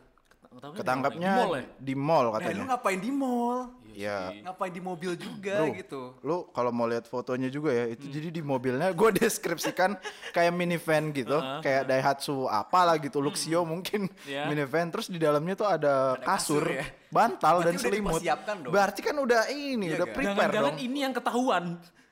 [0.51, 1.65] Ketangkapnya ketangkapnya di mall ya?
[1.79, 3.59] di mall Nah, lu katanya ngapain di mall?
[3.91, 6.03] ya Ngapain di mobil juga Bro, gitu?
[6.21, 7.95] lu kalau mau lihat fotonya juga ya Hmm.
[7.95, 9.95] itu jadi di mobilnya gue deskripsikan
[10.31, 14.47] kayak minivan gitu kayak Daihatsu apalah gitu Luxio mungkin Iya.
[14.47, 16.87] minivan terus di dalamnya tuh ada, kasur, kasur ya?
[17.09, 18.21] bantal Berarti dan selimut
[18.67, 20.17] berarti kan udah ini Iya udah kan?
[20.17, 21.65] prepare Jangan-jangan dong ini yang ketahuan.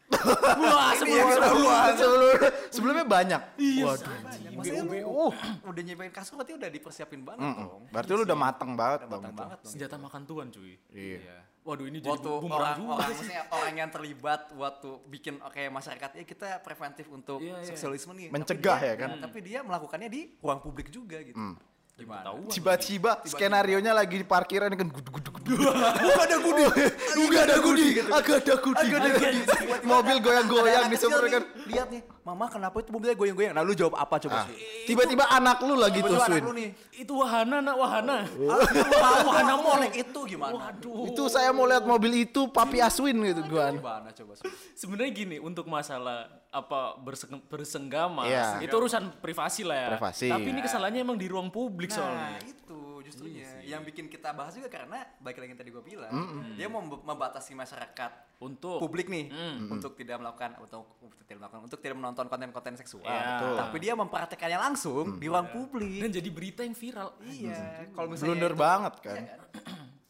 [0.09, 1.37] Wah, Ini sebelum sebelum.
[1.37, 1.93] ketahuan.
[1.93, 2.37] sebelumnya
[2.71, 4.15] sebelumnya banyak Iya, waduh
[4.51, 5.33] Maksudnya lu uh,
[5.65, 7.83] udah nyimpen kasur berarti udah dipersiapin banget dong.
[7.89, 9.41] berarti lu udah matang banget Udah dong matang itu.
[9.41, 9.71] banget dong.
[9.71, 10.75] Senjata makan tuan, cuy.
[10.91, 13.13] iya Waduh, ini jadi Waktu bumerang orang juga orang sih.
[13.13, 17.67] maksudnya orang yang terlibat waktu bikin oke masyarakat ya kita preventif untuk Iya, iya.
[17.67, 18.27] seksualisme nih.
[18.31, 19.09] Mencegah dia- ya kan?
[19.11, 21.37] nah, Tapi dia melakukannya di ruang publik juga gitu.
[21.99, 22.31] Gimana?
[22.31, 22.47] Tahu.
[22.47, 26.65] tiba-tiba skenario nya lagi di parkiran kan gudu gudu gudu Bukan ada gudi.
[27.19, 28.79] Enggak ada gudi, agak ada gudi.
[28.79, 29.41] Agak ada gudi.
[29.83, 31.43] Mobil goyang-goyang di kecil kan.
[31.65, 33.53] Lihat nih, mama kenapa itu mobilnya goyang-goyang?
[33.57, 34.45] Nah lu jawab apa coba?
[34.45, 34.47] Ah,
[34.85, 36.45] Tiba-tiba anak lu lagi tusuin.
[36.93, 38.29] Itu wahana, nak wahana.
[38.29, 40.55] Ah, Wahana mau naik itu gimana?
[40.55, 41.09] Waduh.
[41.11, 43.73] Itu saya mau lihat mobil itu Papi Aswin gitu gua.
[43.73, 44.33] Gimana coba?
[44.77, 48.61] Sebenarnya gini, untuk masalah apa berseng- bersenggama, Iya.
[48.61, 49.89] itu urusan privasi lah ya.
[49.95, 50.27] Privasi.
[50.27, 52.41] Tapi ini kesalahannya emang di ruang publik Nah soalnya.
[52.43, 53.45] itu justrunya.
[53.63, 56.09] yang bikin kita bahas juga karena balik lagi yang tadi gue bilang,
[56.55, 59.29] dia mau mem- membatasi masyarakat Untuk publik nih
[59.69, 63.03] untuk tidak melakukan untuk, untuk tidak melakukan untuk tidak menonton konten-konten seksual.
[63.03, 63.25] Iya.
[63.35, 63.55] Betul.
[63.59, 65.99] Tapi dia mempraktekannya langsung di ruang publik.
[65.99, 67.19] dan jadi berita yang viral.
[67.21, 67.91] Iya.
[67.91, 69.17] Kalau misalnya Blunder itu- banget kan.
[69.17, 69.41] Iya kan?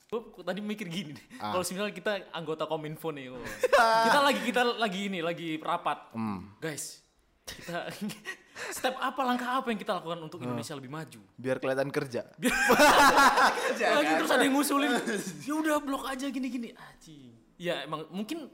[0.08, 1.26] Gue tadi mikir gini deh.
[1.36, 1.52] Ah.
[1.52, 3.44] Kalau misalnya kita anggota Kominfo nih, oh.
[4.08, 6.56] kita lagi kita lagi ini lagi rapat, Hmm.
[6.56, 7.04] guys.
[7.44, 7.92] Kita
[8.76, 10.48] step apa langkah apa yang kita lakukan untuk Hmm.
[10.48, 11.20] Indonesia lebih maju?
[11.36, 12.24] Biar kelihatan kerja.
[14.00, 14.96] lagi terus ada yang ngusulin,
[15.44, 16.72] ya udah blok aja gini-gini.
[16.72, 17.28] Anjing.
[17.60, 18.48] Ya emang mungkin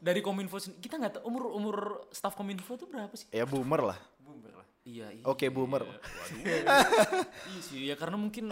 [0.00, 1.76] dari Kominfo kita nggak tahu umur umur
[2.16, 3.28] staff Kominfo tuh berapa sih?
[3.28, 3.98] Ya boomer lah.
[4.24, 4.66] Boomer lah.
[4.88, 5.22] Iya, iya.
[5.28, 5.84] Oke boomer.
[5.84, 6.00] Waduh.
[7.44, 8.48] iya sih, ya karena mungkin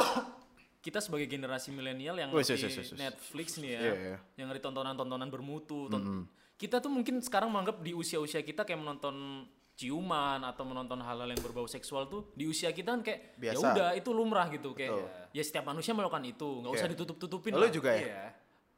[0.87, 2.95] kita sebagai generasi milenial yang wes, wes.
[2.95, 4.17] Netflix nih ya, Iya, iya.
[4.39, 5.91] yang ngerti tontonan-tontonan bermutu.
[5.91, 9.45] ton- Kita tuh mungkin sekarang menganggap di usia-usia kita kayak menonton
[9.77, 13.93] ciuman atau menonton hal-hal yang berbau seksual tuh di usia kita kan kayak ya udah
[13.93, 15.37] itu lumrah gitu kayak Betul.
[15.37, 16.93] ya setiap manusia melakukan itu nggak usah Oke.
[16.97, 18.01] ditutup-tutupin Lo juga ya?
[18.01, 18.23] Iya.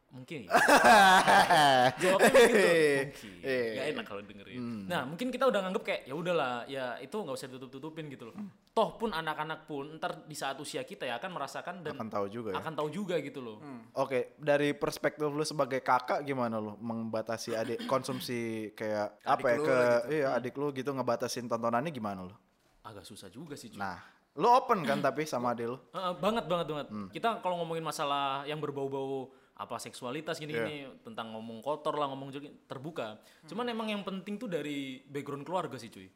[0.09, 0.51] Mungkin ya.
[2.01, 3.07] jawabnya begitu mungkin
[3.40, 3.68] Eh.
[3.71, 7.35] nggak enak kalau dengerin nah mungkin kita udah nganggep kayak ya udahlah ya itu nggak
[7.35, 8.37] usah ditutup tutupin gitu loh
[8.71, 12.27] toh pun anak-anak pun ntar di saat usia kita ya akan merasakan dan Akan tahu
[12.27, 12.59] juga ya.
[12.59, 13.59] akan tahu juga gitu loh
[13.94, 19.68] Oke, dari perspektif lu sebagai kakak gimana lu membatasi adik konsumsi kayak apa ya ke
[19.68, 22.35] lah iya adik lu gitu ngebatasin tontonannya gimana lu?
[22.81, 23.77] agak susah juga sih cuy.
[23.77, 24.01] Nah,
[24.33, 25.77] lu open kan tapi sama adik lu?
[25.92, 27.09] Heeh, banget banget banget Hmm.
[27.11, 31.03] kita kalau ngomongin masalah yang berbau-bau apa seksualitas gini-gini Iya.
[31.03, 35.75] tentang ngomong kotor lah ngomong jadi terbuka cuman emang yang penting tuh dari background keluarga
[35.75, 36.07] sih cuy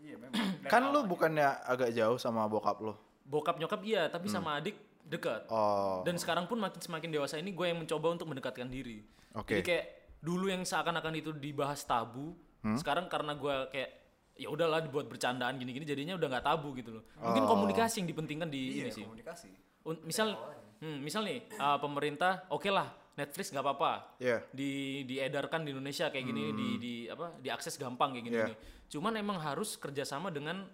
[0.00, 0.34] Iya memang.
[0.72, 2.94] Kan lu bukannya agak jauh sama bokap lu?
[3.24, 5.54] bokap nyokap iya tapi sama adik dekat Hmm.
[5.54, 5.98] Oh.
[6.02, 9.50] dan sekarang pun makin semakin dewasa ini gue yang mencoba untuk mendekatkan diri Oke.
[9.52, 9.84] jadi kayak
[10.18, 12.78] dulu yang seakan-akan itu dibahas tabu Hmm?
[12.78, 13.90] sekarang karena gue kayak
[14.32, 17.50] ya udahlah dibuat bercandaan gini-gini jadinya udah nggak tabu gitu loh mungkin Oh.
[17.52, 19.48] komunikasi yang dipentingkan di Iya, ini sih komunikasi.
[19.82, 20.38] Un- misal
[20.82, 24.40] hmm, misal nih uh, pemerintah oke lah Netflix nggak apa-apa Iya.
[24.50, 24.72] di
[25.04, 28.54] diedarkan di Indonesia kayak gini di di apa diakses gampang kayak gini, gini.
[28.88, 30.64] cuman emang harus kerjasama dengan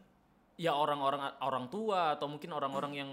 [0.55, 3.11] ya orang-orang orang tua atau mungkin orang-orang yang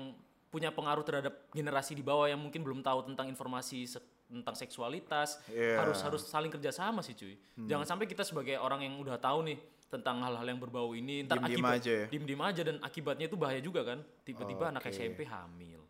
[0.47, 5.37] punya pengaruh terhadap generasi di bawah yang mungkin belum tahu tentang informasi se- tentang seksualitas
[5.47, 5.77] Iya.
[5.79, 9.57] harus harus saling kerjasama sih cuy jangan sampai kita sebagai orang yang udah tahu nih
[9.85, 12.05] tentang hal-hal yang berbau ini ntar Diem-diem akibat aja ya?
[12.09, 14.89] diem-diem aja dan akibatnya itu bahaya juga kan tiba-tiba anak Oke.
[14.91, 15.84] SMP hamil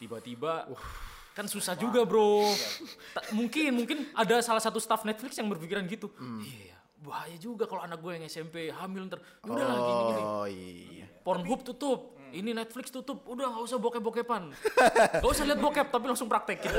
[0.00, 0.64] tiba-tiba
[1.30, 2.48] kan susah juga bro.
[3.12, 6.08] Ta- mungkin mungkin ada salah satu staff Netflix yang berpikiran gitu.
[6.16, 6.40] Hmm.
[6.42, 9.24] iya bahaya juga kalau anak gue yang SMP hamil ntar.
[9.40, 10.20] Ya udahlah gini gini.
[10.20, 11.06] Oh iya.
[11.24, 13.24] Pornhub tutup ini Netflix tutup.
[13.24, 14.42] Udah nggak usah bokep-bokepan.
[15.18, 16.76] Nggak usah lihat bokep tapi langsung praktek gitu.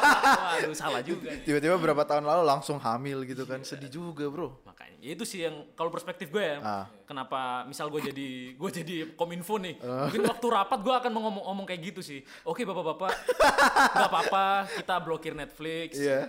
[0.56, 1.36] Waduh salah juga.
[1.44, 3.60] Tiba-tiba berapa tahun lalu langsung hamil gitu kan.
[3.60, 4.56] Sedih juga, Bro.
[4.64, 6.84] makanya ya itu sih yang kalau perspektif gue ya Ah.
[7.04, 10.04] kenapa misal gue jadi gue jadi kominfo nih Ah.
[10.04, 13.12] mungkin waktu rapat gue akan ngomong ngomong kayak gitu sih oke bapak-bapak
[13.94, 16.26] nggak apa-apa kita blokir Netflix Iya.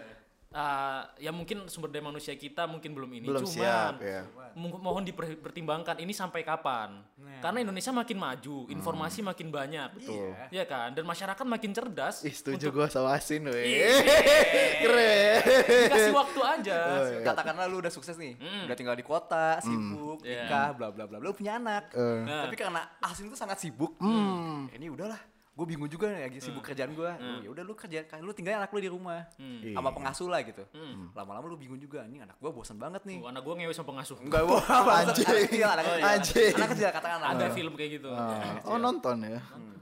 [0.52, 4.26] Ah, ya mungkin sumber daya manusia kita mungkin belum ini Belum cuman siap, ya.
[4.58, 7.06] mo- mohon dipertimbangkan ini sampai kapan
[7.38, 10.34] karena Indonesia makin maju informasi makin banyak Betul.
[10.50, 13.54] ya kan dan masyarakat makin cerdas Ih, setuju gua sama Asin, Iya.
[13.54, 14.02] weh.
[14.82, 15.38] Keren.
[15.86, 17.22] dikasih waktu aja Oh, iya.
[17.22, 18.34] Katakanlah lu udah sukses nih,
[18.66, 20.44] udah tinggal di kota, sibuk, Iya.
[20.44, 21.94] nikah, bla bla bla bla, lu punya anak.
[21.94, 22.20] Eh.
[22.26, 22.50] Nah.
[22.50, 24.66] Tapi karena Asin itu sangat sibuk, Hmm.
[24.72, 25.22] ini udahlah,
[25.60, 27.12] gue bingung juga lagi sibuk kerjaan gue.
[27.44, 29.92] Ya udah lu kerja, kan lu tinggal anak lu di rumah, sama Iya.
[29.92, 30.64] pengasuh lah gitu.
[31.12, 33.20] Lama-lama lu bingung juga, nih anak gue bosan banget nih.
[33.20, 34.60] Tuh, anak gue ngewe sama pengasuh Enggak, gua
[35.04, 35.28] Anjing.
[35.28, 36.04] anak kecil, anak kecil.
[36.06, 36.54] Anjing.
[36.56, 39.40] Anak kecil katakan ada film kayak gitu Ah, Oh, nonton ya.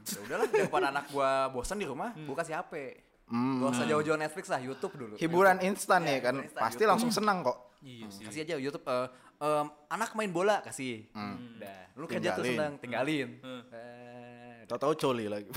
[0.08, 2.74] Ya udahlah daripada anak gua bosan di rumah, gua kasih HP.
[3.28, 5.14] Gak usah jauh-jauh Netflix lah, YouTube dulu.
[5.16, 6.36] Hiburan instan Iya, ya kan.
[6.40, 6.90] instan, Pasti YouTube.
[6.90, 7.58] langsung senang kok.
[7.78, 11.06] iya sih Kasih aja YouTube eh, em, anak main bola kasih.
[11.14, 13.38] Udah, lu kerja tuh seneng, tinggalin.
[13.38, 13.62] Hmm.
[13.70, 14.17] Eh,
[14.68, 15.48] Tahu-tahu coli lagi.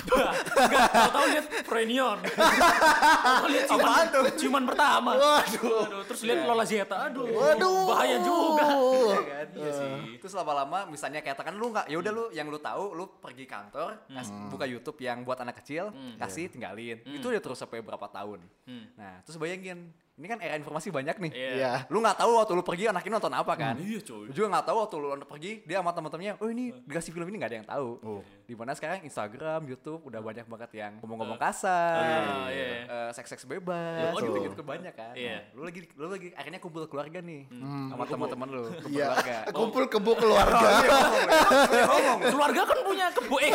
[0.71, 2.19] Enggak, tahu lihat Frenion.
[2.23, 4.07] Tahu lihat ciuman,
[4.39, 5.11] ciuman pertama.
[5.19, 6.07] Waduh.
[6.07, 7.11] terus lihat Lola Zeta.
[7.11, 7.27] Aduh.
[7.27, 7.91] Waduh.
[7.91, 8.67] Bahaya juga.
[8.71, 9.47] Iya kan?
[9.61, 9.91] Iya sih.
[10.23, 13.51] Terus lama-lama misalnya kayak katakan lu nggak, ya udah lu yang lu tahu, lu pergi
[13.51, 17.03] kantor, kasih, buka YouTube yang buat anak kecil, kasih tinggalin.
[17.03, 18.47] Itu udah terus sampai berapa tahun.
[18.95, 21.33] Nah, terus bayangin, ini kan era informasi banyak nih.
[21.33, 21.51] Iya.
[21.57, 21.73] Iya.
[21.89, 23.75] Lu nggak tahu waktu lu pergi anak ini nonton apa kan?
[23.81, 24.29] Iya, coy.
[24.29, 27.37] Lu juga nggak tahu waktu lu pergi dia sama teman-temannya, oh ini dikasih film ini
[27.41, 27.89] nggak ada yang tahu.
[28.05, 28.21] Oh.
[28.51, 32.83] Di mana sekarang Instagram, YouTube udah banyak banget yang ngomong-ngomong kasar, Ah, iya.
[32.83, 34.27] eh, seks-seks bebas, Betul.
[34.35, 35.15] gitu-gitu kebanyak kan.
[35.15, 35.39] Iya.
[35.47, 37.47] Nah, lu lagi lu lagi akhirnya kumpul keluarga nih
[37.87, 39.07] sama teman-teman lu, kumpul Iya.
[39.07, 39.37] keluarga.
[39.55, 40.59] Kumpul kebo keluarga.
[42.35, 43.37] Keluarga kan punya kebo.
[43.39, 43.53] Eh,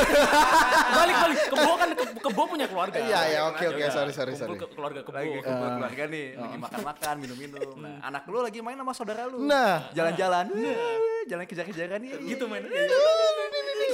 [0.93, 1.39] balik balik.
[1.45, 2.95] Kebo kan ke- kebo punya keluarga.
[2.97, 4.59] Iya, iya, oke, oke, Yaudah, sorry, sorry, kumpul sorry.
[4.61, 5.15] ke- keluarga kebo.
[5.17, 7.75] lagi kumpul keluarga nih, lagi makan-makan, minum-minum.
[7.77, 9.43] Nah, anak lu lagi main sama saudara lu.
[9.43, 9.91] Nah.
[9.91, 12.11] jalan-jalan, Wih, jalan kejar-kejaran nih.
[12.25, 12.71] Gitu mainnya.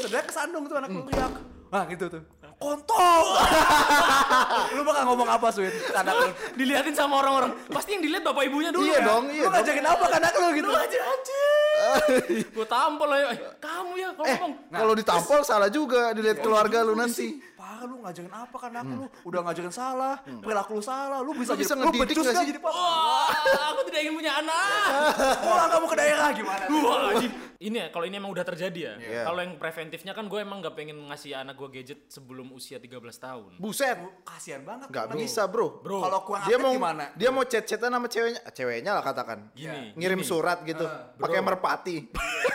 [0.02, 1.32] Saudara kesandung tuh anak lu teriak.
[1.72, 2.24] Nah, gitu tuh.
[2.54, 3.26] kontol.
[4.78, 5.72] lu bakal ngomong apa Swin?
[5.92, 6.28] Anak lu.
[6.54, 7.58] Diliatin sama orang-orang.
[7.68, 9.08] Pasti yang dilihat bapak ibunya dulu Iya ya.
[9.08, 10.68] dong, iya Lu ngajakin apa ke anak lu gitu?
[10.68, 11.44] Lu aja aja.
[12.46, 13.26] Gue tampol aja.
[13.28, 14.54] Eh, kamu ya, kamu Eh, ngomong.
[14.70, 17.42] kalau ditampol salah juga dilihat keluarga lu nanti.
[17.72, 19.08] Parah lu ngajarin apa kan anak lu?
[19.24, 22.44] Udah ngajarin salah, perilaku lu salah, lu bisa Lu jadi bisa lu ngedidik becus kan
[22.44, 22.48] sih?
[22.52, 22.60] jadi.
[22.60, 23.32] Wah,
[23.72, 24.68] aku tidak ingin punya anak.
[25.48, 26.64] Pulang kamu ke daerah gimana?
[26.68, 27.32] Wah, anjing.
[27.62, 28.94] Ini ya, kalau ini emang udah terjadi ya.
[28.98, 29.22] Iya.
[29.24, 32.90] Kalau yang preventifnya kan gue emang gak pengen ngasih anak gue gadget sebelum usia 13
[33.16, 33.52] tahun.
[33.56, 34.02] Buset.
[34.26, 34.90] Kasihan banget.
[34.90, 35.80] Nggak Lagi- bisa, Bro.
[35.80, 37.06] Bro, Kalau kurang Dia mau gimana?
[37.14, 39.48] dia mau chat-chatan sama ceweknya, ceweknya lah katakan.
[39.54, 40.28] Gini, Ngirim gini.
[40.28, 40.84] surat gitu,
[41.16, 41.96] pakai merpati.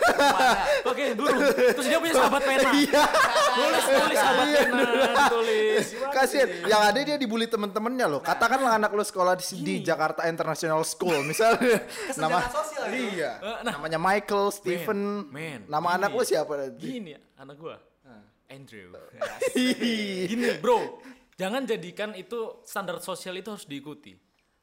[0.06, 0.58] Gimana?
[0.86, 1.28] Oke, dulu.
[1.72, 2.66] Terus dia punya sahabat pena.
[2.66, 4.82] Tulis, tulis sahabat pena,
[5.32, 5.84] tulis.
[6.10, 8.20] Kasian, yang ada dia dibully temen-temennya loh.
[8.24, 11.84] Katakanlah anak lu sekolah di, di Jakarta International School, misalnya.
[12.20, 13.20] nama sosial itu.
[13.20, 13.32] Iya.
[13.38, 13.72] Eh, nah.
[13.78, 15.30] namanya Michael, Stephen.
[15.30, 15.96] men, nama gini.
[16.00, 16.86] anak lu siapa nanti?
[16.86, 17.76] Gini ya, anak gue.
[18.46, 18.94] Andrew.
[20.30, 21.02] Gini, bro.
[21.36, 24.16] Jangan jadikan itu standar sosial itu harus diikuti.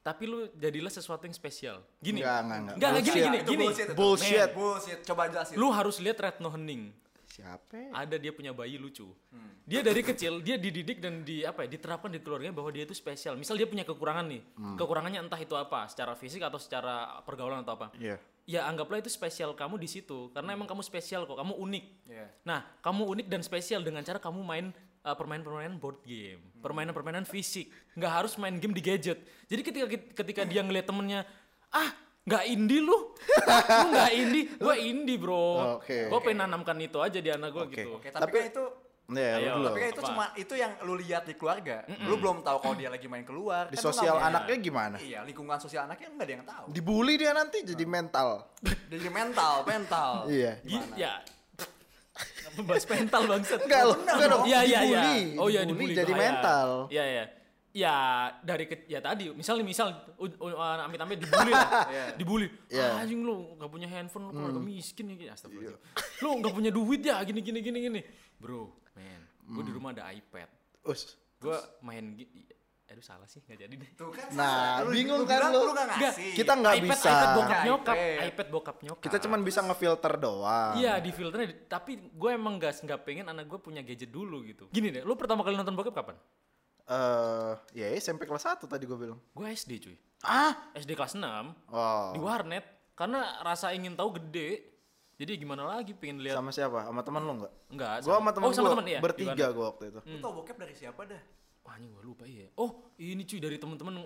[0.03, 1.79] Tapi lu jadilah sesuatu yang spesial.
[2.03, 2.19] Gini.
[2.19, 2.75] Enggak, enggak, enggak.
[2.75, 3.23] Enggak, gini, Bullshit.
[3.23, 3.63] gini, Itu gini.
[3.63, 3.85] bullshit.
[3.87, 3.93] itu.
[3.95, 4.49] Bullshit.
[4.51, 4.99] Bullshit.
[5.07, 5.55] Coba jelasin.
[5.55, 6.83] Lu harus lihat Retno Hening.
[7.33, 7.89] Siapa?
[7.89, 9.09] ada dia punya bayi lucu.
[9.65, 12.93] Dia dari kecil dia dididik dan di apa ya diterapkan di keluarganya bahwa dia itu
[12.93, 13.33] spesial.
[13.33, 14.41] Misal dia punya kekurangan nih,
[14.77, 17.89] kekurangannya entah itu apa, secara fisik atau secara pergaulan atau apa.
[17.97, 18.21] Iya.
[18.43, 21.85] Ya anggaplah itu spesial kamu di situ karena emang kamu spesial kok, kamu unik.
[22.11, 22.27] Iya.
[22.43, 27.71] Nah, kamu unik dan spesial dengan cara kamu main uh, permainan-permainan board game, permainan-permainan fisik.
[27.95, 29.25] Nggak harus main game di gadget.
[29.47, 29.87] Jadi ketika
[30.21, 31.23] ketika dia ngeliat temennya,
[31.71, 31.91] ah
[32.23, 35.77] nggak indie lu, lu nggak indie, gue indie bro.
[35.77, 36.07] Oke.
[36.07, 37.75] Gue pengen nanamkan itu aja di anak gue Oke.
[37.77, 37.89] gitu.
[37.95, 38.65] Oke, tapi, Tapi- kan itu
[39.03, 39.59] Iya, Ayo.
[39.59, 40.09] lu tapi kan itu Apa?
[40.09, 41.83] cuma itu yang lu lihat di keluarga.
[42.01, 43.67] Lu belum tahu kalau dia lagi main keluar.
[43.67, 44.95] Di Kan sosial nggak- anaknya gimana?
[44.95, 46.65] Iya, lingkungan sosial anaknya enggak ada yang tahu.
[46.71, 48.47] Dibully dia nanti jadi mental.
[48.63, 50.11] Dia jadi mental, mental.
[50.31, 50.51] Iya.
[50.63, 51.19] Gi- ya.
[52.47, 53.59] Apa bahas mental bangsat?
[53.59, 54.43] Enggak loh, enggak dong.
[54.45, 55.01] Iya iya iya.
[55.03, 55.19] Dibully.
[55.35, 56.23] Oh iya Dibully dibully jadi bahaya.
[56.23, 56.67] mental.
[56.87, 57.23] Iya iya.
[57.73, 57.95] Ya
[58.39, 61.69] dari ke, ya tadi misal nih misal uh, amit-amit dibully lah.
[62.21, 62.47] dibully.
[62.69, 62.85] Iya.
[62.87, 65.33] Ah, anjing lu gak punya handphone lu keluarga miskin nih.
[65.33, 65.81] Astagfirullah.
[66.21, 68.01] Lu gak punya duit ya gini gini gini gini.
[68.37, 70.45] Bro, men, gue di rumah ada iPad.
[70.85, 71.17] Us.
[71.41, 72.13] Gue main
[72.83, 73.89] Aduh salah sih nggak jadi deh.
[73.97, 74.93] Tuh kan Nah, salah.
[74.93, 75.73] bingung lu kan lu.
[75.73, 76.37] Ngasih.
[76.37, 77.09] Kita nggak bisa.
[77.09, 78.21] iPad bokap Ya, nyokap, iPad.
[78.29, 79.01] iPad bokap nyokap.
[79.01, 80.73] Kita cuman bisa ngefilter doang.
[80.77, 84.45] Iya di filternya, di- tapi gue emang gak, nggak pengen anak gue punya gadget dulu
[84.45, 84.69] gitu.
[84.69, 86.13] Gini deh, lu pertama kali nonton bokep kapan?
[86.83, 89.19] Eh, ya SMP kelas 1 tadi gue bilang.
[89.31, 90.51] Gue SD cuy, Ah.
[90.75, 92.11] SD kelas 6 Oh.
[92.11, 92.65] di warnet.
[92.93, 94.67] Karena rasa ingin tahu gede,
[95.15, 96.35] jadi gimana lagi pengen lihat?
[96.37, 96.83] Sama siapa?
[96.83, 97.53] Sama teman lu enggak?
[97.71, 97.95] Enggak.
[98.03, 98.99] Gua sama teman oh, sama gua teman ya.
[98.99, 99.99] bertiga gua waktu itu.
[100.05, 101.21] Lu tau bokep dari siapa dah?
[101.63, 102.51] Wah ini gue lupa iya.
[102.59, 104.03] Oh ini cuy dari temen-temen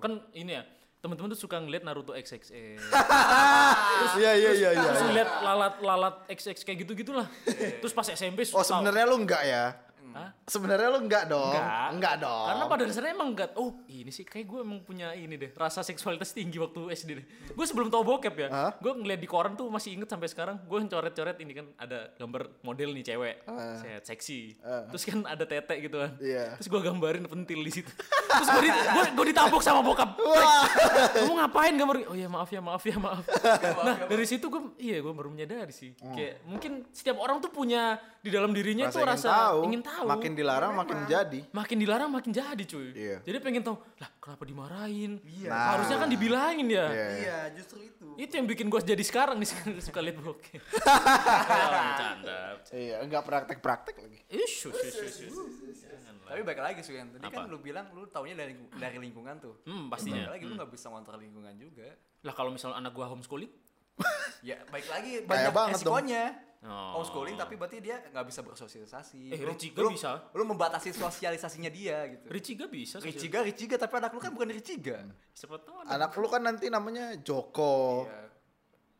[0.00, 0.64] kan ini ya.
[1.04, 2.80] Temen-temen tuh suka ngeliat Naruto XXL.
[4.16, 4.90] Iya iya iya iya.
[4.90, 7.28] Terus ngeliat lalat-lalat XX kayak gitu-gitu lah.
[7.78, 9.76] Terus pas SMP Oh, sebenarnya lu enggak ya?
[10.16, 10.30] Hah?
[10.48, 11.52] Sebenarnya lu enggak dong.
[11.52, 11.88] Enggak.
[11.92, 12.46] Enggak dong.
[12.48, 13.50] Karena pada dasarnya emang enggak.
[13.54, 15.52] Oh, ini sih kayak gue emang punya ini deh.
[15.52, 17.26] Rasa seksualitas tinggi waktu SD deh.
[17.52, 18.48] Gue sebelum tahu bokep ya.
[18.48, 18.72] Hah?
[18.80, 20.56] Gue ngeliat di koran tuh masih inget sampai sekarang.
[20.64, 23.36] Gue coret-coret ini kan ada gambar model nih cewek.
[23.76, 24.56] Set, seksi.
[24.88, 26.16] Terus kan ada tete gitu kan.
[26.16, 26.56] Iya.
[26.56, 27.92] Terus gue gambarin pentil di situ.
[28.26, 30.16] Terus gue di, gue, gue ditabok sama bokap.
[31.20, 31.96] Kamu ngapain gambar?
[32.08, 33.24] Oh iya maaf ya maaf ya maaf.
[33.86, 35.92] Nah dari situ gue iya gue baru menyadari sih.
[35.98, 39.58] Kayak mungkin setiap orang tuh punya di dalam dirinya Rasa tuh ingin rasa tahu.
[39.66, 40.05] ingin tahu.
[40.06, 41.40] Makin dilarang makin jadi.
[41.50, 42.94] Makin dilarang makin jadi cuy.
[42.94, 43.16] Iya.
[43.26, 45.18] Jadi pengen tahu, lah kenapa dimarahin?
[45.44, 45.76] Nah.
[45.76, 46.86] Harusnya kan dibilangin ya.
[46.88, 47.06] Iya.
[47.18, 48.06] Iya, justru itu.
[48.14, 49.48] Itu yang bikin gua jadi sekarang nih
[49.86, 50.62] suka liat bokep.
[51.74, 52.38] bercanda.
[52.72, 54.18] Iya, enggak praktek-praktek lagi.
[54.30, 55.28] Ish, ish.
[55.86, 56.30] Janganlah.
[56.30, 57.52] Tapi balik lagi Suyan, tadi kan Apa?
[57.52, 59.54] lu bilang lu taunya dari dari lingkungan tuh.
[59.66, 60.30] Hmm, pastinya.
[60.32, 61.90] lagi lu nggak bisa ngontrol lingkungan juga.
[62.22, 63.65] Lah kalau misalnya anak gua homeschooling?
[64.46, 66.24] Ya baik lagi banyak banget resikonya.
[66.66, 66.98] Oh.
[66.98, 69.30] Homeschooling tapi berarti dia nggak bisa bersosialisasi.
[69.30, 70.30] Eh, Lu- Richie gak lu- bisa.
[70.34, 72.26] Lu membatasi sosialisasinya dia gitu.
[72.26, 72.98] Richie gak bisa.
[72.98, 73.06] sih.
[73.06, 75.02] Richiga, Richiga, tapi anak lu kan bukan Richiga.
[75.30, 75.94] Siapa tahu ada.
[75.94, 78.06] Anak lu kan nanti namanya Joko.
[78.06, 78.22] Iya.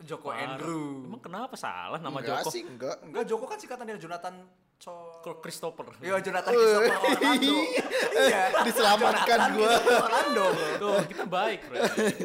[0.05, 0.61] Joko Parah.
[0.61, 1.09] Andrew.
[1.09, 2.51] Emang kenapa salah nama enggak Joko?
[2.53, 2.97] sih, enggak.
[3.03, 4.35] Enggak, Joko kan singkatan dari Jonathan
[4.77, 4.93] Co...
[5.25, 5.89] Kok Christopher.
[5.99, 7.55] Iya, Jonathan Christopher Orlando.
[8.17, 9.39] Iya, Diselamatkan.
[9.53, 10.45] Christopher Orlando.
[10.79, 11.77] Tuh, kita baik, bro.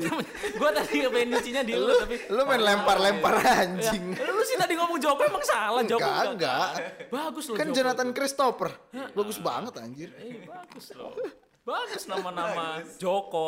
[0.61, 4.03] gua tadi pengen nyucinya di lu tapi Lu main lempar-lempar anjing.
[4.15, 6.69] Ya, lu sih tadi ngomong Joko emang salah Joko Enggak, enggak.
[7.09, 8.07] Bagus loh Kan Jonathan.
[8.11, 8.69] Christopher.
[9.15, 10.09] Bagus banget anjir.
[10.19, 11.15] Eh, bagus loh.
[11.71, 13.47] Bagus nama-nama Joko,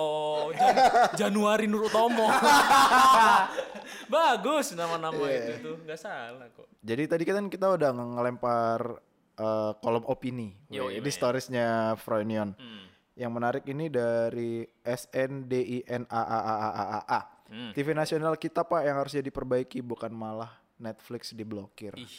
[0.49, 0.79] Jan-
[1.27, 2.31] Januari Nur Utomo.
[4.07, 5.35] bagus nama-nama Iya.
[5.51, 6.67] itu tuh, nggak salah kok.
[6.79, 8.79] Jadi tadi kan kita udah nge- ngelempar
[9.33, 12.55] eh, kolom opini Yo, weh, iya, di storiesnya Froynion.
[12.55, 12.85] Hmm.
[13.13, 14.63] Yang menarik ini dari
[15.83, 17.19] SNDINAAAAA.
[17.45, 17.69] Hmm.
[17.71, 21.93] TV nasional kita Pak yang harusnya diperbaiki bukan malah Netflix diblokir.
[21.93, 22.09] Ih.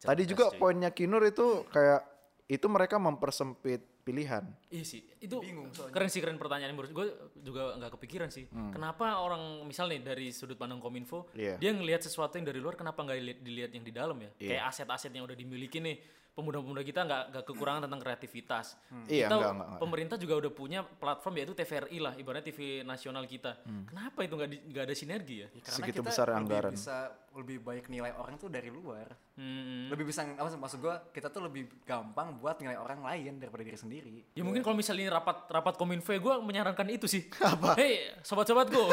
[0.00, 2.02] Tadi juga poinnya Kinur itu kayak
[2.44, 4.44] itu mereka mempersempit pilihan.
[4.68, 5.40] Iya sih, itu
[5.88, 7.06] keren sih keren pertanyaan menurut gue
[7.40, 8.44] juga nggak kepikiran sih.
[8.70, 11.56] Kenapa orang misal nih dari sudut pandang kominfo, Iya.
[11.56, 14.30] dia ngelihat sesuatu yang dari luar, kenapa nggak dilihat, yang di dalam ya?
[14.36, 14.48] Iya.
[14.52, 15.96] Kayak aset-aset yang udah dimiliki nih,
[16.34, 18.74] pemuda-pemuda kita nggak nggak kekurangan tentang kreativitas.
[19.06, 19.80] Iya, kita nggak, nggak, nggak.
[19.80, 23.62] pemerintah juga udah punya platform yaitu TVRI lah, ibaratnya TV nasional kita.
[23.86, 25.48] Kenapa itu nggak nggak ada sinergi ya?
[25.54, 26.72] Karena Segitu kita besar lebih anggaran.
[26.74, 26.96] bisa
[27.34, 29.14] lebih baik nilai orang tuh dari luar.
[29.38, 29.90] Hmm.
[29.90, 33.62] Lebih bisa apa sih, maksud gua kita tuh lebih gampang buat nilai orang lain daripada
[33.62, 34.16] diri sendiri.
[34.34, 37.30] Ya mungkin kalau misalnya ini rapat rapat kominfo, gue menyarankan itu sih.
[37.42, 37.78] Apa?
[37.78, 38.90] Hei, sobat-sobatku.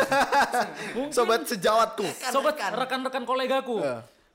[1.16, 2.06] Sobat sejawatku.
[2.30, 3.82] Sobat rekan-rekan kolegaku.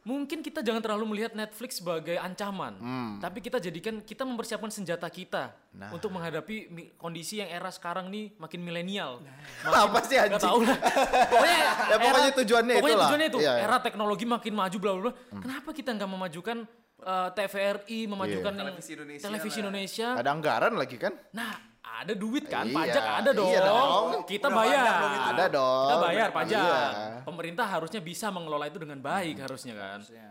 [0.07, 2.79] Mungkin kita jangan terlalu melihat Netflix sebagai ancaman,
[3.19, 5.91] tapi kita jadikan kita mempersiapkan senjata kita Nah.
[5.91, 6.57] untuk menghadapi
[6.95, 9.19] kondisi yang era sekarang nih makin milenial.
[9.61, 10.47] Apa sih Gak anjing?
[10.47, 10.79] tahu lah.
[11.35, 13.05] Pokoknya, Ya, pokoknya tujuannya pokoknya itulah.
[13.05, 13.39] tujuannya itu.
[13.41, 13.65] Iya, iya.
[13.67, 15.13] Era teknologi makin maju bla bla bla.
[15.37, 16.59] Kenapa kita nggak memajukan
[16.97, 19.63] eh, TVRI, memajukan yang- Televisi Indonesia televisi lah.
[19.67, 20.09] Indonesia?
[20.17, 21.13] Ada anggaran lagi kan?
[21.31, 21.51] Nah,
[21.97, 23.49] ada duit kan, Iya, pajak ada dong.
[23.49, 24.05] iya dong.
[24.25, 24.77] Kita Udah bayar.
[24.77, 25.15] banyak dong.
[25.17, 25.85] Ada dong.
[25.87, 26.61] Kita bayar pajak.
[26.61, 26.83] Iya.
[27.23, 30.01] Pemerintah harusnya bisa mengelola itu dengan baik harusnya kan.
[30.09, 30.31] Ya.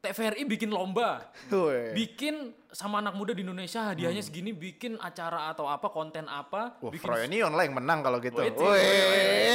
[0.00, 1.32] TVRI bikin lomba,
[1.96, 6.90] bikin sama anak muda di Indonesia hadiahnya segini, bikin acara atau apa, konten apa, Wah,
[6.90, 8.42] bikin Froyonion lah yang menang kalau gitu.
[8.42, 8.50] Wih,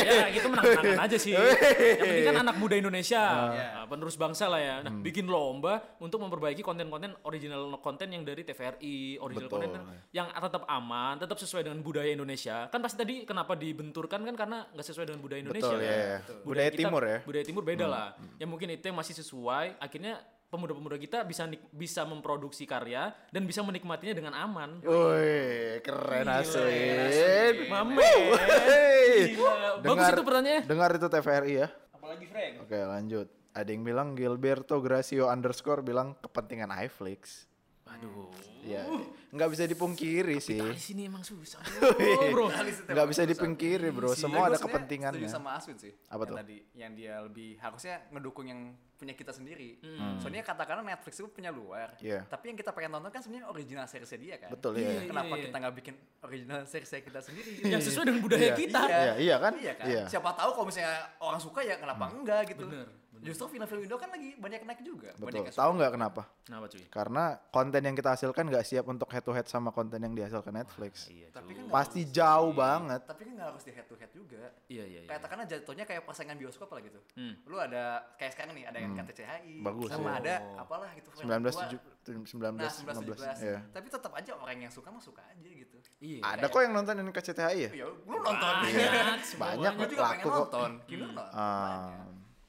[0.08, 1.36] ya gitu menang-menangan aja sih.
[1.36, 4.76] Yang penting kan anak muda Indonesia, nah, penerus bangsa lah ya.
[4.82, 5.04] Nah, Hmm.
[5.04, 9.60] bikin lomba untuk memperbaiki konten-konten original konten yang dari TVRI, original Betul.
[9.68, 9.72] konten
[10.16, 12.72] yang tetap aman, tetap sesuai dengan budaya Indonesia.
[12.72, 15.68] Kan pasti tadi kenapa dibenturkan kan karena nggak sesuai dengan budaya Indonesia.
[15.68, 15.92] Betul, kan?
[15.92, 16.18] ya, ya.
[16.48, 17.18] Budaya kita- timur ya.
[17.20, 17.28] Hmm.
[17.28, 18.08] Budaya timur beda lah.
[18.40, 19.76] Ya mungkin itu yang masih sesuai.
[19.78, 24.82] Akhirnya pemuda-pemuda kita bisa bisa memproduksi karya dan bisa menikmatinya dengan aman.
[24.82, 27.70] Woi, keren Aswin.
[27.70, 27.97] Mame.
[27.97, 30.62] Bagus Dengar- itu pertanyaannya.
[30.66, 31.68] Dengar itu TVRI ya.
[31.93, 32.54] Apalagi Frank.
[32.66, 33.28] Oke lanjut.
[33.50, 37.49] Ada yang bilang Gilberto Gracio underscore bilang kepentingan iFlix.
[37.98, 38.30] Aduh.
[38.60, 38.84] Ya,
[39.32, 40.60] nggak bisa dipungkiri sih.
[40.60, 41.64] Di sini emang susah.
[42.36, 42.52] Bro, bro.
[42.92, 44.12] Nggak bisa dipungkiri bro.
[44.12, 45.24] Semua ada kepentingannya.
[45.26, 45.96] Setuju sama Aswin sih.
[46.12, 46.36] Apa yang tuh?
[46.44, 49.80] Tadi yang dia lebih harusnya ngedukung yang punya kita sendiri.
[49.80, 50.20] Hmm.
[50.20, 51.96] Soalnya katakanlah Netflix itu punya luar.
[52.04, 52.28] Iya.
[52.28, 54.52] Tapi yang kita pengen tonton kan sebenarnya original seriesnya dia kan.
[54.52, 55.02] Betul Iya, ya.
[55.08, 55.44] Kenapa iya.
[55.48, 57.52] kita nggak bikin original seriesnya kita sendiri?
[57.64, 58.82] Yang sesuai dengan budaya kita.
[58.92, 59.54] Iya, iya kan?
[59.56, 59.86] Iya kan?
[59.88, 60.04] Iya.
[60.12, 62.68] Siapa tahu kalau misalnya orang suka ya kenapa enggak gitu.
[62.68, 65.12] Bener, Justru film-film Indo kan lagi banyak naik juga.
[65.16, 65.44] Betul.
[65.44, 66.22] Banyak Tahu nggak kenapa?
[66.44, 66.84] Kenapa cuy?
[66.88, 70.52] Karena konten yang kita hasilkan nggak siap untuk head to head sama konten yang dihasilkan
[70.52, 71.08] Netflix.
[71.08, 73.02] Iya, Tapi kan Pasti jauh banget.
[73.04, 74.44] Tapi kan nggak harus di head to head juga.
[74.66, 75.08] Iya, iya, iya.
[75.08, 77.00] Kayak katakanlah jatuhnya kayak persaingan bioskop lah gitu.
[77.14, 77.34] Hmm.
[77.44, 77.84] Lu ada
[78.16, 80.14] kayak sekarang nih ada yang KTCHI, Bagus, sama ya.
[80.18, 80.64] ada Oh.
[80.64, 81.10] apalah gitu.
[81.14, 81.70] 19 Keluar.
[82.10, 83.58] 19 Nah, 19 19 ya.
[83.70, 85.78] Tapi tetap aja orang yang suka mah suka aja gitu.
[86.00, 86.22] Iya.
[86.26, 87.72] Ada kok yang nonton ini KCTHI ya?
[87.76, 88.54] Ya, lu nonton.
[88.64, 90.38] Banyak, Banyak Gue kok juga laku kok.
[90.40, 90.72] nonton.
[90.88, 91.06] Kino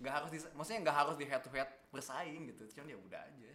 [0.01, 0.09] nonton.
[0.09, 0.09] Ah.
[0.09, 2.63] Gak harus di, maksudnya nggak harus di head to head bersaing gitu.
[2.75, 3.53] Cuman ya udah aja.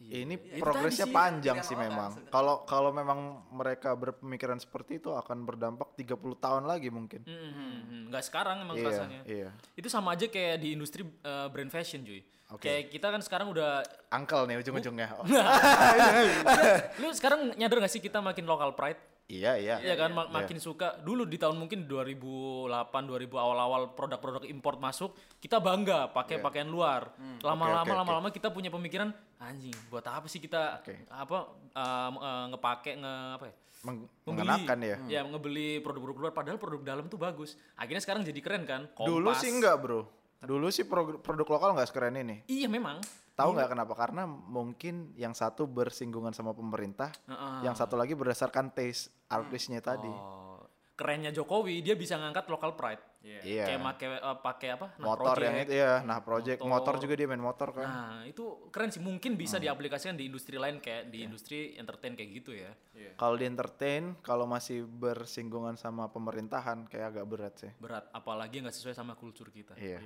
[0.00, 2.10] Ini Iya, itu progresnya sih, panjang sih orang memang.
[2.32, 7.20] Kalau kalau memang mereka berpemikiran seperti itu akan berdampak 30 tahun lagi mungkin.
[7.28, 7.52] Hmm,
[7.84, 8.02] hmm.
[8.08, 9.20] Nggak sekarang emang Iya, rasanya.
[9.28, 9.50] iya.
[9.76, 12.24] Itu sama aja kayak di industri eh, brand fashion cuy.
[12.48, 12.64] Oke.
[12.64, 15.08] Kayak kita kan sekarang udah Uncle nih ujung-ujungnya.
[15.20, 15.22] Oh,
[17.04, 18.98] lu sekarang nyadar gak sih kita makin local pride?
[19.30, 19.76] Iya, iya.
[19.80, 22.66] Iya kan mak- makin suka dulu di tahun mungkin 2008
[23.00, 26.42] 2000 awal-awal produk-produk import masuk kita bangga pakai Iya.
[26.42, 27.38] pakaian luar Hmm.
[27.40, 29.08] lama-lama oke, lama-lama kita punya pemikiran
[29.38, 31.06] anjing buat apa sih kita Oke.
[31.06, 31.38] apa
[31.72, 34.96] uh, uh, ngepake nge apa ya Meng- membeli mengenakan ya.
[35.08, 39.24] ya ngebeli produk-produk luar padahal produk dalam tuh bagus akhirnya sekarang jadi keren kan Dulu
[39.26, 39.40] Kompas.
[39.40, 40.00] sih enggak, Bro.
[40.40, 42.44] Dulu sih prog- produk lokal nggak sekeren ini.
[42.46, 42.96] iya memang
[43.40, 43.94] Tahu nggak kenapa?
[43.94, 47.64] Karena mungkin yang satu bersinggungan sama pemerintah, Heeh.
[47.64, 50.08] yang satu lagi berdasarkan taste artisnya tadi.
[50.08, 50.60] oh,
[50.92, 53.64] kerennya Jokowi dia bisa ngangkat local pride Iya.
[53.66, 55.64] kayak make uh, pakai apa Nah motor yang Project.
[55.66, 56.72] itu ya, nah project Motor.
[56.72, 57.84] motor juga dia main motor kan.
[57.84, 58.96] Nah, itu keren sih.
[58.98, 59.64] Mungkin bisa Hmm.
[59.64, 61.10] diaplikasikan di industri lain kayak Iya.
[61.10, 62.72] di industri entertain kayak gitu ya.
[63.14, 67.72] Kalau di entertain, kalau masih bersinggungan sama pemerintahan kayak agak berat sih.
[67.76, 69.76] Berat, apalagi nggak sesuai sama kultur kita.
[69.76, 70.00] Iya.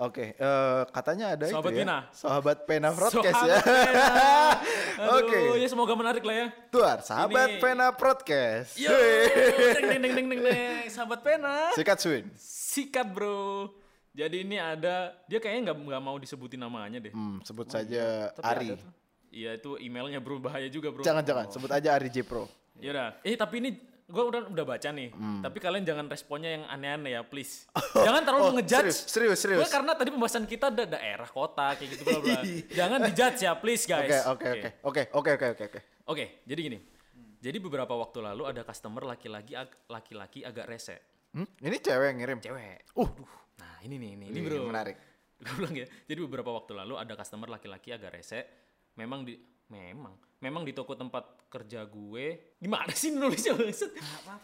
[0.00, 1.80] Oke, eh, katanya ada Sahabat itu ya.
[1.84, 1.98] Pena.
[2.08, 3.60] Sahabat Pena Broadcast Sahabat ya.
[5.20, 5.40] Oke.
[5.60, 6.46] ya semoga menarik lah ya.
[6.72, 7.60] Tuar, sahabat Ini.
[7.60, 8.80] Pena Broadcast.
[8.80, 8.88] Yo,
[9.76, 11.68] deng deng deng deng deng, sahabat pena.
[11.76, 12.32] Sikat Swin.
[12.40, 13.68] Sikat bro.
[14.16, 17.12] Jadi ini ada, dia kayaknya nggak nggak mau disebutin namanya deh.
[17.12, 18.68] Hmm, sebut saja Tapi Ari.
[19.30, 21.04] Iya itu emailnya bro, bahaya juga bro.
[21.04, 22.48] Jangan-jangan, sebut aja Ari J Pro.
[22.80, 23.70] Yaudah, eh tapi ini
[24.10, 25.08] gue udah udah baca nih.
[25.14, 25.40] Hmm.
[25.40, 27.70] Tapi kalian jangan responnya yang aneh-aneh ya, please.
[28.06, 28.90] jangan terlalu ngejudge.
[28.90, 29.60] Oh, serius, serius, serius.
[29.62, 32.40] Gue karena tadi pembahasan kita ada daerah, kota, kayak gitu bla bla.
[32.78, 34.26] jangan dijudge ya, please guys.
[34.26, 34.68] oke, oke.
[34.82, 35.80] Oke, oke, oke, oke, oke.
[36.10, 36.78] Oke, jadi gini.
[37.40, 41.00] Jadi beberapa waktu lalu ada customer laki-laki ag- laki-laki agak rese.
[41.32, 41.46] Hmm?
[41.62, 42.38] Ini cewek yang ngirim.
[42.42, 42.92] Cewek.
[42.98, 43.08] Uh,
[43.60, 44.72] Nah, ini nih, ini, ini Ini bro.
[44.72, 44.96] menarik.
[45.44, 45.86] Gue bilang ya.
[46.08, 48.40] Jadi beberapa waktu lalu ada customer laki-laki agak rese.
[48.96, 49.36] Memang di
[49.68, 53.92] memang memang di toko tempat kerja gue gimana sih nulisnya maksud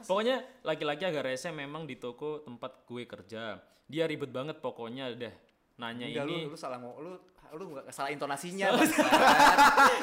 [0.05, 5.35] pokoknya laki-laki agak rese memang di toko tempat gue kerja dia ribet banget pokoknya deh
[5.77, 7.13] nanya Enggak, ini lu, lu salah ngomong, lu
[7.55, 8.75] lu nggak salah intonasinya.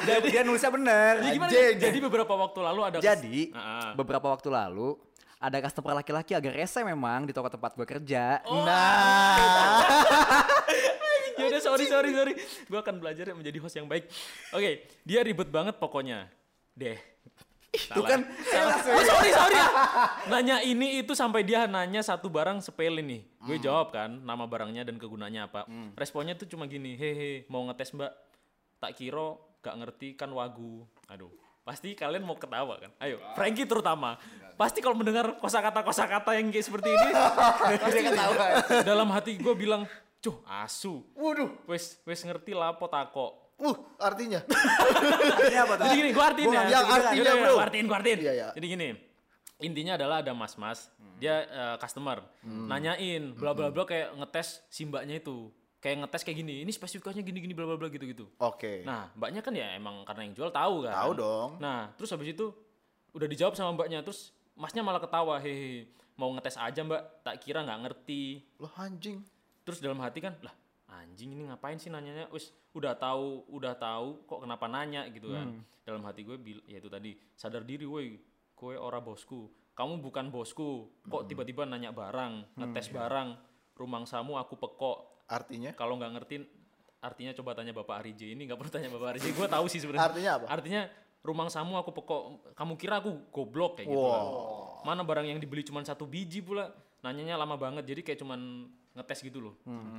[0.08, 1.12] Jadi dia nulisnya bener.
[1.20, 1.50] Jadi gimana?
[1.52, 3.92] Jadi beberapa waktu lalu ada Jadi Ah, ah.
[3.92, 4.96] beberapa waktu lalu
[5.36, 8.40] ada customer laki-laki agak rese memang di toko tempat gue kerja.
[8.48, 8.64] Oh.
[8.64, 9.36] Nah,
[11.74, 14.06] sorry sorry sorry gue akan belajar menjadi host yang baik
[14.50, 14.70] oke
[15.02, 16.30] dia ribet banget pokoknya
[16.72, 16.94] deh
[17.74, 19.66] Itu kan Oh, sorry sorry ya.
[20.30, 23.26] Nanya ini itu sampai dia nanya satu barang sepele nih.
[23.42, 25.66] Gue jawab kan nama barangnya dan kegunaannya apa.
[25.98, 28.14] Responnya tuh cuma gini, hehe mau ngetes mbak.
[28.78, 30.86] Tak kiro gak ngerti kan wagu.
[31.10, 31.34] Aduh.
[31.66, 32.94] Pasti kalian mau ketawa kan?
[33.02, 34.22] Ayo, Frankie terutama.
[34.54, 37.10] Pasti kalau mendengar kosakata kosakata yang kayak seperti ini,
[37.82, 38.44] pasti ketawa.
[38.86, 39.82] dalam hati gue bilang,
[40.24, 41.04] cuh asu.
[41.12, 41.52] waduh.
[41.68, 43.44] Wes wes ngerti lah potako.
[43.54, 44.40] Uh, artinya.
[45.46, 45.84] Ini apa tuh?
[45.86, 46.60] Jadi gini, gua artiin ya.
[46.66, 47.52] bisa artinya, bro.
[47.54, 48.18] Gua artiin, gua artiin.
[48.18, 48.48] Iya, iya.
[48.50, 48.88] Jadi gini,
[49.62, 50.90] intinya adalah ada mas-mas,
[51.22, 52.66] dia eh, customer, Hmm.
[52.66, 57.22] nanyain, bla bla bla kayak ngetes si mbaknya itu, kayak ngetes kayak gini, ini spesifikasinya
[57.22, 58.24] gini gini bla bla bla gitu gitu.
[58.42, 58.82] Oke.
[58.82, 60.94] Nah, mbaknya kan ya emang karena yang jual tahu kan.
[60.98, 61.50] Tahu dong.
[61.62, 62.50] Nah, terus habis itu
[63.14, 65.86] udah dijawab sama mbaknya, terus masnya malah ketawa, hehe,
[66.18, 68.42] mau ngetes aja mbak, tak kira nggak ngerti.
[68.58, 69.22] Loh anjing.
[69.64, 70.52] Terus dalam hati kan, lah
[70.94, 72.30] anjing ini ngapain sih nanyanya?
[72.30, 75.58] Wis udah tahu, udah tahu kok kenapa nanya gitu kan.
[75.58, 75.62] Hmm.
[75.82, 78.16] Dalam hati gue bil ya itu tadi, sadar diri woi,
[78.54, 79.48] kowe ora bosku.
[79.74, 80.86] Kamu bukan bosku.
[81.04, 81.28] Kok Hmm.
[81.28, 83.34] tiba-tiba nanya barang, ngetes barang,
[83.74, 85.26] rumangsamu aku pekok.
[85.26, 85.72] Artinya?
[85.74, 86.36] Kalau nggak ngerti
[87.04, 89.28] artinya coba tanya Bapak Arije ini nggak perlu tanya Bapak Arije.
[89.32, 90.08] Gue tahu sih sebenarnya.
[90.08, 90.46] Artinya apa?
[90.48, 90.82] Artinya
[91.20, 92.22] rumangsamu aku pekok.
[92.56, 94.04] Kamu kira aku goblok kayak gitu.
[94.04, 94.24] kan.
[94.84, 96.72] Mana barang yang dibeli cuma satu biji pula.
[97.02, 97.84] Nanyanya lama banget.
[97.84, 99.54] Jadi kayak cuman ngetes gitu loh.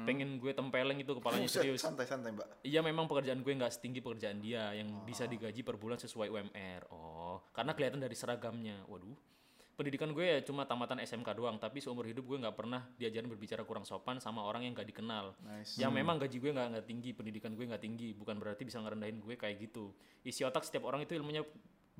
[0.08, 1.84] Pengen gue tempeleng itu kepalanya Buset, serius.
[1.84, 2.48] santai-santai, Mbak.
[2.64, 6.88] Iya memang pekerjaan gue nggak setinggi pekerjaan dia yang bisa digaji per bulan sesuai UMR.
[6.96, 8.88] Oh, karena kelihatan dari seragamnya.
[8.88, 9.36] Waduh.
[9.76, 13.68] Pendidikan gue ya cuma tamatan SMK doang, tapi seumur hidup gue nggak pernah diajarin berbicara
[13.68, 15.36] kurang sopan sama orang yang nggak dikenal.
[15.44, 15.76] Nice.
[15.76, 19.20] Yang memang gaji gue nggak nggak tinggi, pendidikan gue nggak tinggi, bukan berarti bisa ngerendahin
[19.20, 19.92] gue kayak gitu.
[20.24, 21.44] Isi otak setiap orang itu ilmunya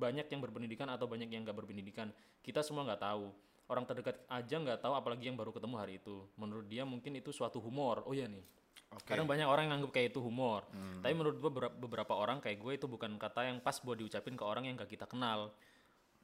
[0.00, 2.08] banyak yang berpendidikan atau banyak yang nggak berpendidikan.
[2.40, 3.28] Kita semua nggak tahu.
[3.66, 6.22] Orang terdekat aja nggak tahu, apalagi yang baru ketemu hari itu.
[6.38, 8.06] Menurut dia mungkin itu suatu humor.
[8.06, 8.46] Oh iya nih,
[8.94, 9.12] Oke.
[9.12, 10.62] Kadang banyak orang yang nganggap kayak itu humor.
[11.02, 14.38] Tapi menurut gue beberapa, beberapa orang kayak gue itu bukan kata yang pas buat diucapin
[14.38, 15.50] ke orang yang gak kita kenal.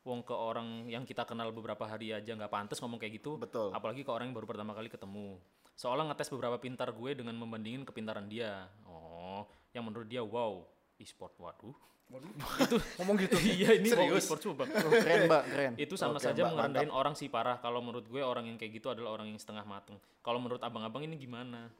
[0.02, 3.38] Wong ke orang yang kita kenal beberapa hari aja nggak pantas ngomong kayak gitu.
[3.38, 3.70] Betul.
[3.70, 5.38] Apalagi ke orang yang baru pertama kali ketemu.
[5.78, 8.66] Seolah ngetes beberapa pintar gue dengan membandingin kepintaran dia.
[8.82, 10.66] Oh, yang menurut dia wow,
[10.98, 11.74] e-sport waduh.
[12.20, 13.36] Itu ngomong gitu.
[13.40, 14.24] iya ini Serius?
[14.24, 14.64] e-sport coba.
[15.04, 15.72] keren, Mbak, keren.
[15.80, 17.56] Itu sama Oke, saja Mbak, ngerendahin orang sih parah.
[17.62, 19.96] Kalau menurut gue orang yang kayak gitu adalah orang yang setengah mateng.
[20.20, 21.72] Kalau menurut abang-abang ini gimana?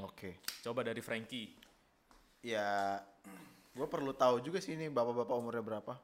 [0.00, 0.40] Oke.
[0.64, 1.52] Coba dari Frankie.
[2.40, 3.02] Ya,
[3.74, 5.94] gue perlu tahu juga sih ini bapak-bapak umurnya berapa.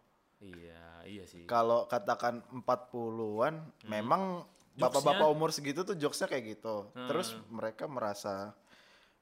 [0.43, 1.47] Iya, iya sih.
[1.49, 4.45] Kalau katakan 40-an, memang
[4.75, 6.91] bapak-bapak umur segitu tuh jokesnya kayak gitu.
[6.93, 8.53] Terus mereka merasa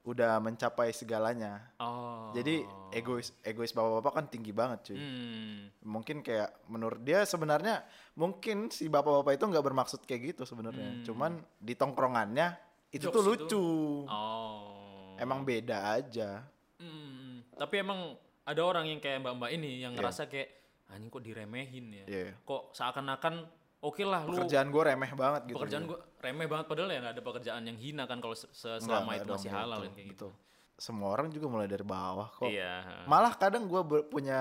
[0.03, 1.62] udah mencapai segalanya.
[1.78, 2.34] Oh.
[2.34, 4.98] Jadi egois egois bapak-bapak kan tinggi banget cuy.
[4.98, 5.70] Hmm.
[5.86, 7.86] Mungkin kayak menurut dia sebenarnya
[8.18, 11.07] mungkin si bapak-bapak itu nggak bermaksud kayak gitu sebenarnya.
[11.07, 12.59] Cuman di tongkrongannya
[12.90, 13.30] itu Jokes tuh itu.
[13.46, 13.66] lucu.
[14.11, 15.14] Oh.
[15.22, 16.42] Emang beda aja.
[16.82, 17.46] Hmm.
[17.55, 20.50] Tapi emang ada orang yang kayak mbak-mbak ini yang ngerasa kayak
[20.90, 22.05] anjing kok diremehin ya.
[22.11, 22.34] Iya.
[22.42, 25.56] Kok seakan-akan oke lah lu Pekerjaan gue remeh banget gitu.
[25.58, 29.12] pekerjaan gua remeh banget padahal ya nggak ada pekerjaan yang hina kan kalau se- selama
[29.12, 30.28] itu masih betul, halal kan kayak gitu.
[30.30, 30.32] betul.
[30.72, 32.48] Semua orang juga mulai dari bawah kok.
[32.48, 33.06] Iya.
[33.06, 34.40] Malah kadang gue punya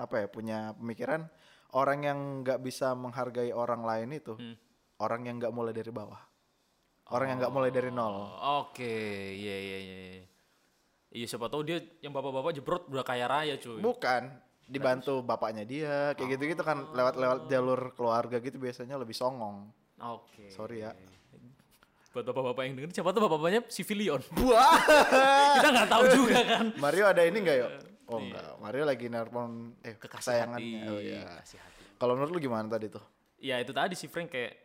[0.00, 1.26] apa ya punya pemikiran
[1.72, 4.56] orang yang nggak bisa menghargai orang lain itu Hmm.
[4.98, 6.18] orang yang nggak mulai dari bawah.
[7.06, 8.18] Orang yang nggak mulai dari nol.
[8.34, 8.82] Oh, Oke,
[9.32, 9.96] iya iya iya.
[10.12, 10.24] iya.
[11.12, 13.78] Iya siapa tahu dia yang bapak-bapak jebrot udah kaya raya cuy.
[13.78, 14.22] Bukan
[14.66, 19.70] dibantu bapaknya dia kayak gitu-gitu kan lewat-lewat jalur keluarga gitu biasanya lebih songong.
[19.96, 20.50] Oke.
[20.50, 20.90] Sorry ya.
[22.10, 24.20] Buat bapak-bapak yang denger siapa tahu bapak-bapaknya civilian.
[24.42, 24.80] Wah.
[25.54, 26.64] Kita nggak tahu juga kan.
[26.76, 27.70] Mario ada ini nggak yuk?
[28.06, 30.78] Oh enggak, Mario lagi nelpon eh Kekasih hati.
[30.86, 31.26] Oh iya.
[31.96, 33.02] Kalau menurut lu gimana tadi tuh?
[33.36, 34.56] ya itu tadi sih Frank kayak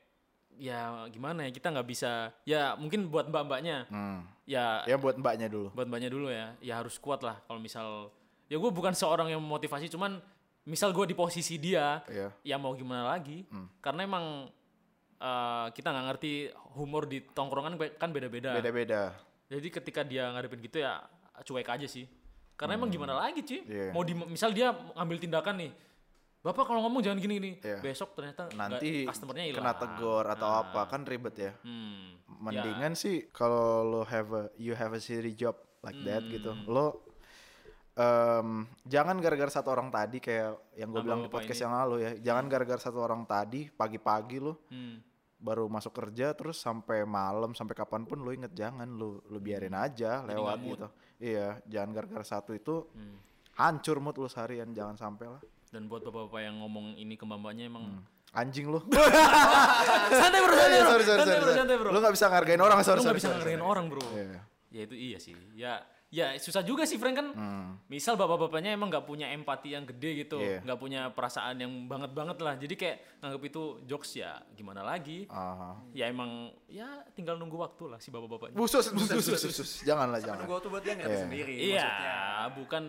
[0.56, 4.24] ya gimana ya kita nggak bisa ya mungkin buat mbak-mbaknya Hmm.
[4.48, 5.76] ya Ya buat mbaknya dulu.
[5.76, 8.16] buat mbaknya dulu ya ya harus kuat lah kalau misal
[8.52, 10.20] ya gue bukan seorang yang memotivasi cuman
[10.64, 12.28] misal gue di posisi dia Iya.
[12.44, 13.48] ya mau gimana lagi
[13.80, 14.26] karena emang
[15.18, 16.32] eh, kita nggak ngerti
[16.76, 19.16] humor di tongkrongan kan beda-beda Beda-beda.
[19.48, 21.00] jadi ketika dia ngadepin gitu ya
[21.42, 22.06] cuek aja sih
[22.54, 23.90] karena emang gimana lagi cuy Iya.
[23.90, 25.74] mau di misal dia ngambil tindakan nih
[26.42, 27.52] Bapak kalau ngomong jangan gini gini.
[27.62, 27.86] Iya.
[27.86, 29.62] Besok ternyata Nanti customernya hilang.
[29.62, 31.54] kena tegur atau apa kan ribet ya.
[31.62, 32.18] Hmm.
[32.42, 35.54] Mendingan sih kalau lo have a you have a city job
[35.86, 36.50] like that gitu.
[36.66, 37.11] Lo
[37.94, 38.50] em,
[38.84, 41.64] jangan gara-gara satu orang tadi kayak yang gue Sama bilang di podcast ini.
[41.64, 42.12] yang lalu ya.
[42.24, 45.04] Jangan gara-gara satu orang tadi pagi-pagi lu Hmm.
[45.38, 49.74] baru masuk kerja terus sampai malam sampai kapan pun lu inget jangan lu lu biarin
[49.74, 50.78] aja lewat nggak mood.
[50.78, 50.88] gitu.
[51.20, 53.18] Iya, jangan gara-gara satu itu Hmm.
[53.56, 55.42] hancur mood lu seharian jangan sampai lah.
[55.68, 58.80] Dan buat bapak-bapak yang ngomong ini ke mbak-mbaknya emang Anjing lu.
[60.14, 61.90] santai bro, santai Iya, bro, sorry, sorry, santai sorry, bro, santai bro.
[61.90, 63.72] Lu gak bisa ngargain orang, sorry, Lu sorry, bisa sorry, ngehargain sorry.
[63.72, 64.04] orang bro.
[64.10, 64.40] Iya.
[64.70, 65.36] Ya itu iya sih.
[65.54, 65.74] Ya
[66.12, 67.28] ya susah juga sih Frank kan.
[67.88, 70.60] Misal bapak-bapaknya emang nggak punya empati yang gede gitu, Iya.
[70.62, 72.54] nggak punya perasaan yang banget banget lah.
[72.54, 75.24] Jadi kayak nganggap itu jokes ya gimana lagi?
[75.26, 75.80] Aha.
[75.92, 78.54] Ya emang ya tinggal nunggu waktu lah si bapak-bapaknya.
[78.54, 79.70] Busus, busus, busus, busus.
[79.82, 80.44] Jangan lah, jangan.
[80.44, 81.24] Gue tuh buat dia ngerti Iya.
[81.24, 82.16] sendiri Iya, maksudnya.
[82.54, 82.84] bukan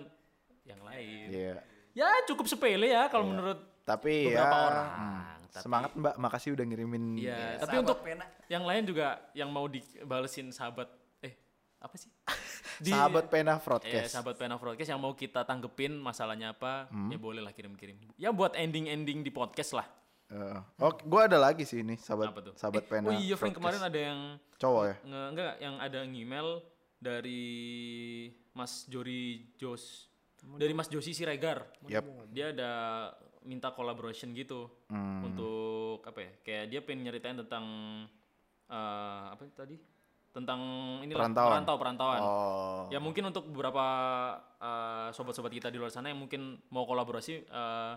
[0.64, 1.26] yang lain.
[1.28, 1.54] Iya.
[1.92, 4.88] Ya cukup sepele ya kalau menurut Tapi beberapa ya, orang.
[4.88, 7.04] hmm, Tapi- semangat Mbak, makasih udah ngirimin.
[7.16, 8.24] Iya, Iya, tapi untuk pena.
[8.46, 10.86] yang lain juga yang mau dibalesin sahabat
[11.20, 11.34] eh
[11.78, 12.08] apa sih?
[12.82, 14.10] Di- Sahabat pena Eh, broadcast.
[14.10, 17.94] sahabat pena broadcast yang mau kita tanggepin masalahnya apa, ya boleh lah kirim-kirim.
[18.16, 19.86] Ya buat ending-ending di podcast lah.
[20.26, 22.54] Eh, oh, gua ada lagi sih ini sahabat Apa tuh?
[22.54, 23.06] sahabat pena.
[23.06, 24.18] oh iya, Frank kemarin ada yang
[24.56, 24.94] cowok ya.
[25.00, 26.48] nge, enggak yang ada email
[26.98, 27.44] dari
[28.52, 29.22] Mas Jori
[29.54, 30.08] Jos
[30.56, 31.68] dari Mas Josi Siregar.
[31.86, 32.02] Yap.
[32.28, 32.72] Dia ada
[33.42, 35.22] minta collaboration gitu Hmm.
[35.24, 36.30] untuk apa ya?
[36.42, 37.64] Kayak dia pengen nyeritain tentang
[38.64, 39.76] eh, apa tadi?
[40.32, 40.60] Tentang
[41.04, 41.60] ini Perantauan.
[41.60, 42.20] perantau perantauan.
[42.24, 42.82] Oh.
[42.88, 43.84] Ya mungkin untuk beberapa
[44.56, 47.92] eh, sobat-sobat kita di luar sana yang mungkin mau kolaborasi eh,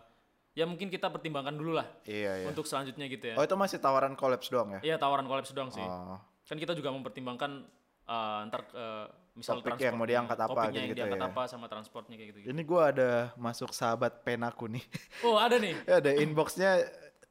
[0.55, 2.47] ya mungkin kita pertimbangkan dulu lah Iya, iya.
[2.47, 3.35] untuk selanjutnya gitu ya.
[3.39, 4.81] Oh, itu masih tawaran collabs doang ya?
[4.83, 5.83] Iya tawaran collab doang sih.
[5.83, 6.19] Oh.
[6.43, 7.63] Kan kita juga mempertimbangkan
[8.03, 11.31] eh, ntar eh, misal Topik yang mau diangkat apa topiknya yang gitu-gitu diangkat ya.
[11.31, 12.39] apa sama transportnya kayak gitu.
[12.51, 14.83] Ini gua ada masuk sahabat penaku nih.
[15.27, 15.75] Oh ada nih.
[15.87, 16.71] ya ada inboxnya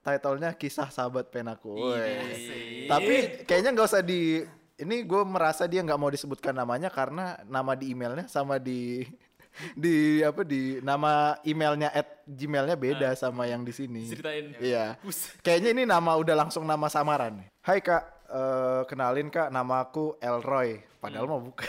[0.04, 1.76] titlenya kisah sahabat penaku.
[1.92, 2.88] Iya.
[2.88, 3.14] Tapi
[3.48, 4.44] kayaknya nggak usah di
[4.78, 9.06] ini gue merasa dia nggak mau disebutkan namanya karena nama di emailnya sama di
[9.82, 14.02] di apa di nama emailnya at gmailnya beda sama yang di sini.
[14.10, 14.50] Ceritain.
[14.58, 14.98] Iya.
[15.46, 17.46] Kayaknya ini nama udah langsung nama samaran.
[17.62, 20.82] Hai kak, eh, kenalin kak, nama aku Elroy.
[20.98, 21.68] Padahal mau bukan.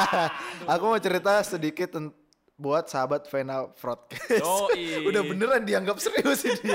[0.72, 2.14] aku mau cerita sedikit ten-
[2.56, 4.38] buat sahabat Vena Broadcast.
[4.38, 5.02] Yoi.
[5.10, 6.70] udah beneran dianggap serius ini.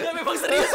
[0.00, 0.72] Ya memang serius.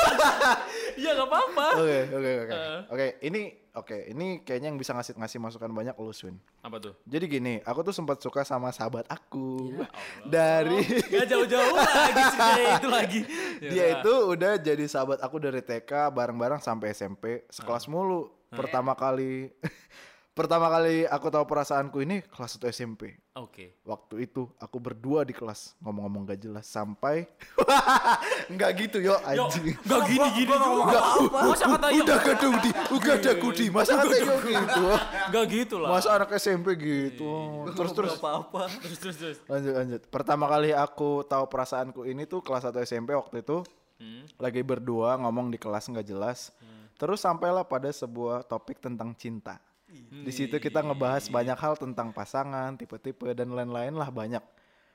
[1.00, 1.68] Ya nggak apa-apa.
[1.78, 2.54] Oke, oke, oke.
[2.54, 2.80] Eh.
[2.90, 3.42] Oke, ini
[3.72, 6.36] oke, ini kayaknya yang bisa ngasih ngasih masukan banyak lu, Swin.
[6.60, 6.94] Apa tuh?
[7.04, 9.88] Jadi gini, aku tuh sempat suka sama sahabat aku Ya
[10.26, 13.20] dari Gak jauh-jauh lagi ceritanya itu lagi.
[13.60, 17.90] Ya dia itu udah jadi sahabat aku dari TK bareng-bareng sampai SMP sekelas Ah.
[17.90, 18.22] mulu.
[18.50, 19.54] Pertama kali
[20.32, 23.20] pertama kali aku tahu perasaanku ini kelas 1 SMP.
[23.36, 23.76] Oke.
[23.84, 27.28] Waktu itu aku berdua di kelas ngomong-ngomong gak jelas sampai
[28.54, 29.76] nggak gitu yo Yo, anjing.
[29.80, 31.00] gak gini-gini juga.
[31.30, 32.04] Masa kata yo?
[32.04, 33.66] Udah gak Dudi, udah ada Gudi.
[33.70, 34.84] Masa kata yo gitu.
[35.30, 35.90] Gak gitu lah.
[35.92, 37.32] Masa anak SMP gitu.
[37.74, 38.72] Terus terus apa-apa.
[38.84, 39.38] Terus terus terus.
[39.46, 40.02] lanjut lanjut.
[40.08, 43.62] Pertama kali aku tahu perasaanku ini tuh kelas 1 SMP waktu itu
[44.00, 44.24] Hmm.
[44.40, 46.56] lagi berdua ngomong di kelas nggak jelas.
[46.96, 49.60] Terus sampailah pada sebuah topik tentang cinta.
[49.90, 54.42] Di situ kita ngebahas banyak hal tentang pasangan, tipe-tipe dan lain-lain lah banyak.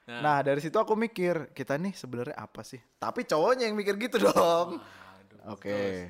[0.04, 0.20] Nah.
[0.20, 2.78] Nah dari situ aku mikir kita nih sebenarnya apa sih?
[3.00, 4.78] Tapi cowoknya yang mikir gitu dong.
[5.44, 6.08] Oke,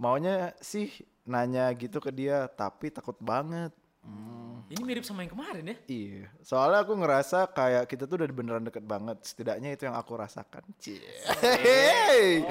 [0.00, 0.88] maunya sih
[1.28, 3.72] nanya gitu ke dia, tapi takut banget.
[4.00, 4.62] Hmm.
[4.70, 5.76] Ini mirip sama yang kemarin ya.
[5.86, 9.18] Iya, soalnya aku ngerasa kayak kita tuh udah beneran deket banget.
[9.22, 10.62] Setidaknya itu yang aku rasakan.
[10.78, 11.02] Cie.
[11.42, 12.42] Hey.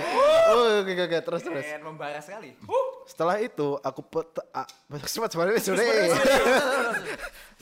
[0.52, 1.66] Oh, oke oke oke terus terus.
[1.66, 2.54] Pengen membara sekali.
[3.06, 4.02] Setelah itu aku
[5.06, 5.58] cepat sore.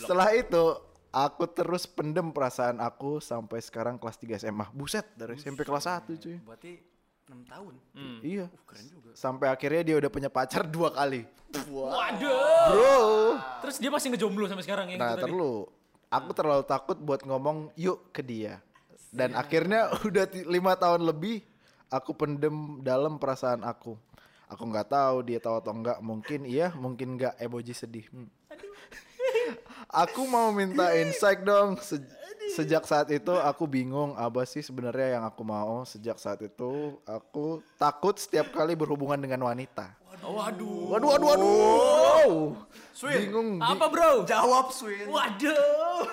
[0.01, 0.63] Setelah itu
[1.13, 4.65] aku terus pendem perasaan aku sampai sekarang kelas 3 SMA.
[4.73, 6.37] Buset, dari SMP kelas 1 cuy.
[6.41, 6.81] Berarti
[7.29, 7.73] 6 tahun.
[7.95, 8.19] Hmm.
[8.19, 8.45] Iya.
[9.13, 11.23] Sampai akhirnya dia udah punya pacar dua kali.
[11.69, 12.67] Waduh.
[12.73, 12.97] Bro.
[13.63, 15.69] Terus dia masih ngejomblo sampai sekarang yang Nah terlalu,
[16.09, 18.59] aku terlalu takut buat ngomong yuk ke dia.
[19.13, 21.45] Dan akhirnya udah lima tahun lebih
[21.93, 23.93] aku pendem dalam perasaan aku.
[24.53, 25.97] Aku nggak tahu dia tahu atau enggak.
[25.99, 27.33] Mungkin iya, mungkin enggak.
[27.37, 28.05] Emoji sedih.
[28.09, 28.29] Hmm.
[29.89, 31.77] aku mau minta insight dong.
[31.79, 32.21] Se-
[32.53, 35.81] sejak saat itu aku bingung apa sih sebenarnya yang aku mau.
[35.83, 39.95] Sejak saat itu aku takut setiap kali berhubungan dengan wanita.
[40.23, 40.95] Waduh.
[40.95, 42.33] Waduh, waduh, waduh.
[43.03, 43.59] Bingung.
[43.59, 44.23] bi- Apa bro?
[44.23, 45.11] Jawab, Swin.
[45.11, 46.07] Waduh.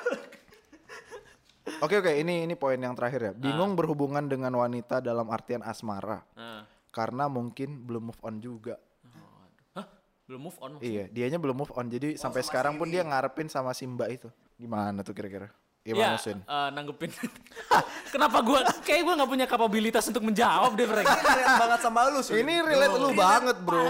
[1.78, 3.32] Oke oke ini ini poin yang terakhir ya.
[3.32, 6.49] Bingung berhubungan dengan wanita dalam artian asmara Nah.
[6.90, 8.76] Karena mungkin belum move on juga.
[9.74, 9.86] Hah?
[10.26, 10.78] Belum move on?
[10.78, 11.86] Iya, dianya belum move on.
[11.86, 14.28] Jadi sampai sekarang pun dia ngarepin sama si Mbak itu.
[14.58, 15.48] Gimana tuh kira-kira?
[15.80, 16.44] Ya, Gimana Swin?
[16.44, 17.08] eh, nanggepin.
[18.12, 21.08] Kenapa gua kayak gua nggak punya kapabilitas untuk menjawab deh, Frank.
[21.08, 22.20] Relate banget sama lu.
[22.20, 23.88] Ini relate lu banget, Bro.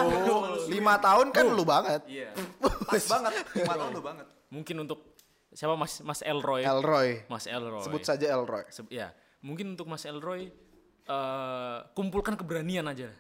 [0.71, 2.07] Lima tahun kan lu banget.
[2.07, 2.31] Iya.
[2.89, 3.33] Pas banget.
[3.59, 4.27] 5 tahun lu banget.
[4.55, 5.19] Mungkin untuk
[5.51, 6.63] siapa Mas Mas Elroy.
[6.63, 7.27] Elroy.
[7.27, 7.83] Mas Elroy.
[7.83, 8.63] Sebut saja Elroy.
[8.71, 9.11] Se- ya,
[9.43, 10.47] mungkin untuk Mas Elroy
[11.11, 13.11] eh kumpulkan keberanian aja.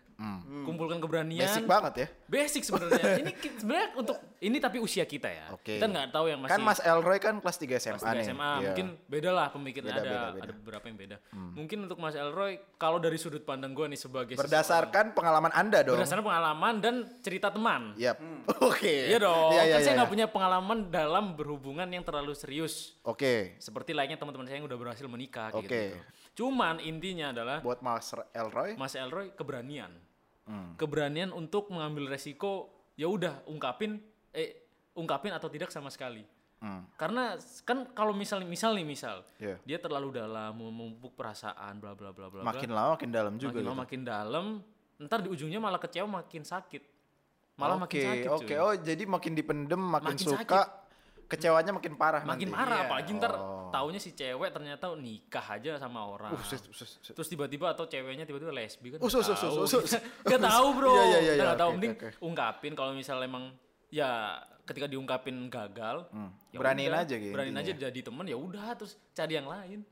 [0.68, 1.40] Kumpulkan keberanian.
[1.40, 1.48] Hmm.
[1.48, 2.06] Basic banget ya.
[2.28, 3.02] Basic sebenarnya.
[3.24, 5.48] ini sebenarnya untuk ini tapi usia kita ya.
[5.56, 5.80] Oke.
[5.80, 8.26] Kita nggak tahu yang masih Kan Mas Elroy kan kelas 3 SMA kelas tiga nih.
[8.28, 8.60] SMA Iya.
[8.68, 10.42] mungkin beda lah pemikiran Beda, ada beda, beda.
[10.44, 11.16] ada beberapa yang beda.
[11.32, 15.96] Mungkin untuk Mas Elroy kalau dari sudut pandang gue nih sebagai berdasarkan pengalaman Anda dong.
[15.96, 17.96] berdasarkan pengalaman dan cerita teman.
[17.96, 18.20] Yap.
[18.70, 19.08] Oke.
[19.08, 19.56] Iya dong.
[19.56, 19.98] Iya, iya, kan saya iya.
[20.04, 23.00] nggak punya pengalaman dalam berhubungan yang terlalu serius.
[23.08, 23.56] Oke.
[23.56, 25.64] Seperti layaknya teman-teman saya yang udah berhasil menikah Oke.
[25.64, 25.96] gitu.
[26.34, 29.90] Cuman intinya adalah Buat Mas Elroy, Mas Elroy keberanian.
[30.46, 30.74] Hmm.
[30.74, 33.98] Keberanian untuk mengambil resiko ya udah ungkapin
[34.30, 36.22] eh ungkapin atau tidak sama sekali.
[36.60, 36.84] Hmm.
[37.00, 39.56] Karena kan kalau misal misal nih misal Iya.
[39.64, 43.64] dia terlalu dalam memumpuk perasaan bla bla bla bla makin lama makin dalam juga makin
[43.64, 43.82] lama gitu.
[43.88, 44.44] makin dalam,
[45.00, 46.82] ntar di ujungnya malah kecewa makin sakit.
[47.56, 48.28] Malah Oke, makin sakit.
[48.28, 48.60] Oke, cuy.
[48.60, 50.60] oh jadi makin dipendem, makin, Makin suka,
[51.30, 52.58] kecewanya makin parah makin nanti.
[52.58, 52.86] parah Iya.
[52.86, 53.70] apalagi ntar Oh.
[53.70, 56.34] taunya si cewek ternyata nikah aja sama orang.
[56.34, 57.14] Uh, sus, sus, sus.
[57.14, 58.98] Terus tiba-tiba atau ceweknya tiba-tiba lesbi kan?
[58.98, 59.62] Us, us, us, tahu.
[59.62, 59.92] us, us, us.
[60.20, 60.90] Gak tahu bro.
[60.90, 62.08] Iya, iya, iya, Kita iya, nggak tahu oke, mending oke.
[62.20, 63.54] ungkapin kalau misal emang
[63.88, 64.10] ya
[64.62, 66.10] ketika diungkapin gagal.
[66.50, 69.86] ya Beraniin udah, aja gitu Beraniin aja jadi temen ya udah terus cari yang lain.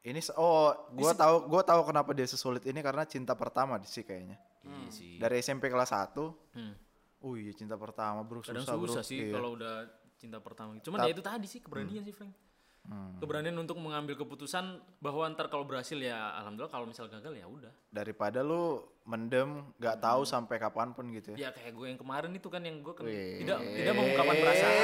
[0.00, 4.40] Ini oh, gua tahu gua tahu kenapa dia sesulit ini karena cinta pertama sih kayaknya.
[4.62, 5.12] Iya sih.
[5.16, 6.16] Dari SMP kelas 1.
[6.56, 6.72] Hmm.
[7.20, 8.88] Oh iya cinta pertama bro Kadang susah, bro.
[8.88, 9.36] susah sih Iya.
[9.36, 9.84] kalau udah
[10.20, 10.76] cinta pertama.
[10.84, 12.36] Cuman ya itu tadi sih keberanian sih Frank.
[12.84, 13.16] Hmm.
[13.20, 17.72] Keberanian untuk mengambil keputusan bahwa ntar kalau berhasil ya alhamdulillah kalau misal gagal ya udah.
[17.92, 20.04] daripada lu mendem nggak Hmm.
[20.04, 21.48] tahu sampai kapan pun gitu ya.
[21.48, 24.74] Ya kayak gue yang kemarin itu kan yang gue kan tidak tidak mengungkapkan perasaan.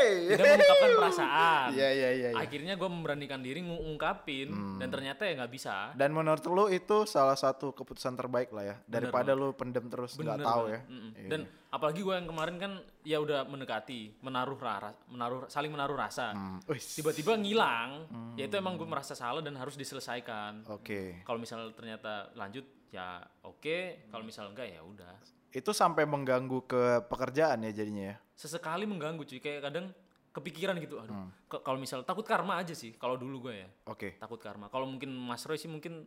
[0.00, 1.68] Tidak mengungkapkan perasaan.
[1.72, 2.28] Iya iya iya.
[2.34, 2.38] iya.
[2.40, 4.48] Akhirnya gue memberanikan diri ngungkapin
[4.82, 5.94] dan ternyata ya nggak bisa.
[5.94, 10.40] Dan menurut lu itu salah satu keputusan terbaik lah ya daripada lu pendem terus nggak
[10.42, 10.80] tahu ya.
[10.84, 11.10] Mm-mm.
[11.14, 11.28] Iya.
[11.30, 12.72] Dan apalagi gue yang kemarin kan
[13.06, 16.34] ya udah mendekati, menaruh rara, menaruh saling menaruh rasa.
[16.34, 16.58] Hmm.
[16.66, 17.90] Tiba-tiba ngilang,
[18.34, 20.66] ya itu emang gue merasa salah dan harus diselesaikan.
[20.68, 21.22] Oke.
[21.24, 25.14] Kalau misal ternyata lanjut ya oke, kalau misal enggak ya udah.
[25.50, 28.16] Itu sampai mengganggu ke pekerjaan ya jadinya ya.
[28.34, 29.90] Sesekali mengganggu cuy, kayak kadang
[30.30, 31.02] kepikiran gitu.
[31.02, 31.30] Aduh, Hmm.
[31.50, 33.68] kalau misal takut karma aja sih kalau dulu gue ya.
[33.90, 34.14] Oke.
[34.16, 34.70] Takut karma.
[34.70, 36.06] Kalau mungkin Mas Roy sih mungkin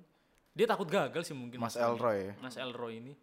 [0.55, 1.59] dia takut gagal sih mungkin.
[1.59, 1.83] Mas Roy.
[1.83, 2.33] Elroy ya.
[2.39, 3.13] Mas Elroy ini.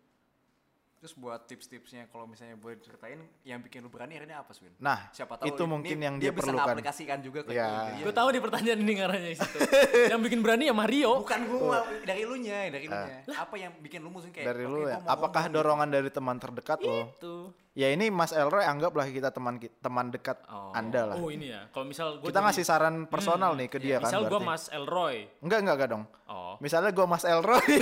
[1.00, 4.68] Terus buat tips-tipsnya kalau misalnya boleh ceritain yang bikin lu berani akhirnya apa, Swin?
[4.76, 6.76] Nah, Siapa tahu itu ini- mungkin ini yang dia bisa perlukan.
[6.76, 7.68] aplikasikan juga ke Iya.
[7.96, 8.04] dia.
[8.04, 9.58] Gue tahu di pertanyaan ini ngaranya situ.
[10.12, 11.24] yang bikin berani ya Mario.
[11.24, 13.16] Bukan gua, dari lu nya, dari lu nya.
[13.32, 14.44] Apa yang bikin lu musuhin kayak.
[14.46, 14.96] Dari lu gua ya.
[15.08, 17.16] Apakah ngomong dorongan dari teman terdekat lo?
[17.16, 17.48] Tuh.
[17.70, 20.74] Ya ini Mas Elroy anggaplah kita teman teman dekat Oh.
[20.74, 21.16] Anda lah.
[21.16, 21.64] Oh ini ya.
[21.70, 24.40] Kalau misal gue Kita ngasih saran personal nih ke dia kan Misal gue.
[24.42, 25.30] Mas Elroy.
[25.40, 26.04] Enggak enggak enggak dong.
[26.26, 26.58] Oh.
[26.60, 27.62] Misalnya gua Mas Elroy,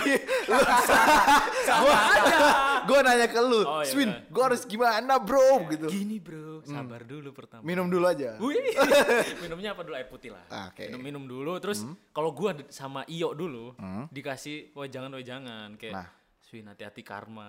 [0.46, 0.76] lu gua,
[2.84, 4.28] gua nanya ke lu, Oh, iya, Swin, iya.
[4.28, 5.86] gua harus gimana bro gitu.
[5.86, 7.62] Gini bro, sabar dulu pertama.
[7.62, 8.36] Minum dulu aja.
[8.36, 8.74] Wih,
[9.42, 10.44] minumnya apa dulu air putih lah.
[10.48, 10.84] Ah, oke.
[10.84, 13.72] Minum minum dulu, terus kalau gua d- sama Iyo dulu
[14.08, 16.08] dikasih, wah jangan, wah jangan, kayak, Nah.
[16.48, 17.44] Swin hati-hati karma.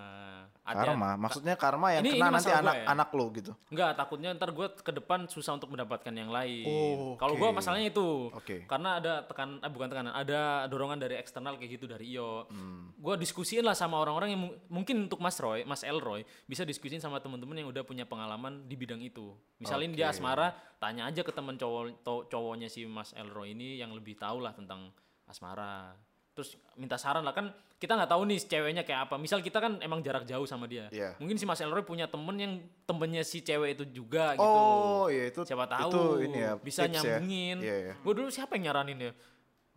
[0.60, 2.84] Hati- Karma, maksudnya karma yang Ini- kena ini nanti anak ya.
[2.84, 3.52] anak lu gitu.
[3.72, 6.68] Enggak, takutnya ntar gue ke depan susah untuk mendapatkan yang lain.
[6.68, 7.40] Oh, Kalau oke.
[7.40, 8.68] gue masalahnya itu, Oke.
[8.68, 12.44] karena ada tekan, eh, bukan tekanan, ada dorongan dari eksternal kayak gitu dari Iyo.
[12.46, 12.92] Hmm.
[12.94, 17.00] Gue diskusiin lah sama orang-orang yang mu- mungkin untuk Mas Roy, Mas Elroy, bisa diskusiin
[17.00, 19.32] sama temen-temen yang udah punya pengalaman di bidang itu.
[19.56, 20.20] Misalnya dia Oke.
[20.20, 24.52] asmara, tanya aja ke temen cowok cowoknya si Mas Elroy ini yang lebih tahu lah
[24.52, 24.92] tentang
[25.24, 25.96] asmara.
[26.40, 29.14] Terus minta saran lah kan kita nggak tahu nih ceweknya kayak apa.
[29.14, 30.88] Misal kita kan emang jarak jauh sama dia.
[30.88, 31.12] Iya.
[31.20, 32.52] Mungkin si Mas Elroy punya temen yang
[32.84, 34.40] temennya si cewek itu juga gitu.
[34.42, 36.96] Oh, iya itu Siapa tahu itu ini ya, bisa ya.
[36.96, 37.56] nyambungin.
[37.60, 37.94] Iya, iya.
[38.00, 39.12] Gue dulu siapa yang nyaranin ya?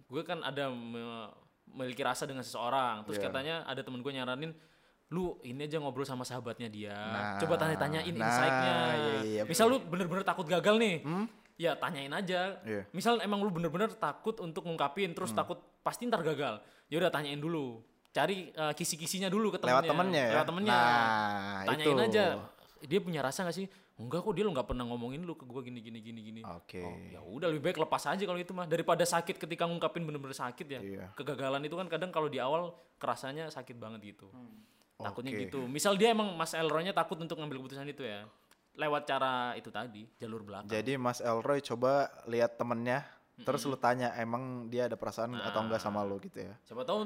[0.08, 1.32] Gue kan ada me-
[1.68, 3.04] memiliki rasa dengan seseorang.
[3.04, 3.26] Terus Iya.
[3.28, 4.56] katanya ada temen gue nyaranin,
[5.10, 6.96] lu ini aja ngobrol sama sahabatnya dia.
[6.96, 8.74] Nah, Coba tanya-tanyain nah, insight-nya.
[8.74, 11.04] iya, iya, Misal lu bener-bener takut gagal nih.
[11.04, 11.28] Hmm?
[11.58, 12.58] Ya tanyain aja.
[12.66, 12.84] Iya.
[12.92, 16.60] Misal emang lu bener-bener takut untuk ngungkapin, terus takut pasti ntar gagal.
[16.90, 17.82] Ya udah tanyain dulu.
[18.14, 19.82] Cari eh, kisi-kisinya dulu ke temennya.
[19.82, 20.34] Lewat temennya ya.
[20.38, 20.74] Lewat temennya.
[20.74, 22.06] Nah, Tanyain itu.
[22.14, 22.26] aja.
[22.84, 23.66] Dia punya rasa gak sih?
[23.94, 26.42] Enggak kok dia lu nggak pernah ngomongin lu ke gua gini gini gini gini.
[26.42, 26.82] Oke.
[26.82, 30.34] Oh, ya udah lebih baik lepas aja kalau itu mah daripada sakit ketika ngungkapin bener-bener
[30.34, 30.82] sakit ya.
[30.82, 31.06] Iya.
[31.14, 34.34] Kegagalan itu kan kadang kalau di awal kerasanya sakit banget gitu.
[34.98, 35.42] Takutnya Oke.
[35.46, 35.60] gitu.
[35.70, 38.26] Misal dia emang Mas Elroy-nya takut untuk ngambil keputusan itu ya.
[38.74, 40.70] Lewat cara itu tadi, jalur belakang.
[40.70, 43.06] Jadi Mas Elroy coba lihat temennya,
[43.46, 46.58] terus lu tanya emang dia ada perasaan atau enggak sama lu gitu ya.
[46.66, 47.06] Siapa tahu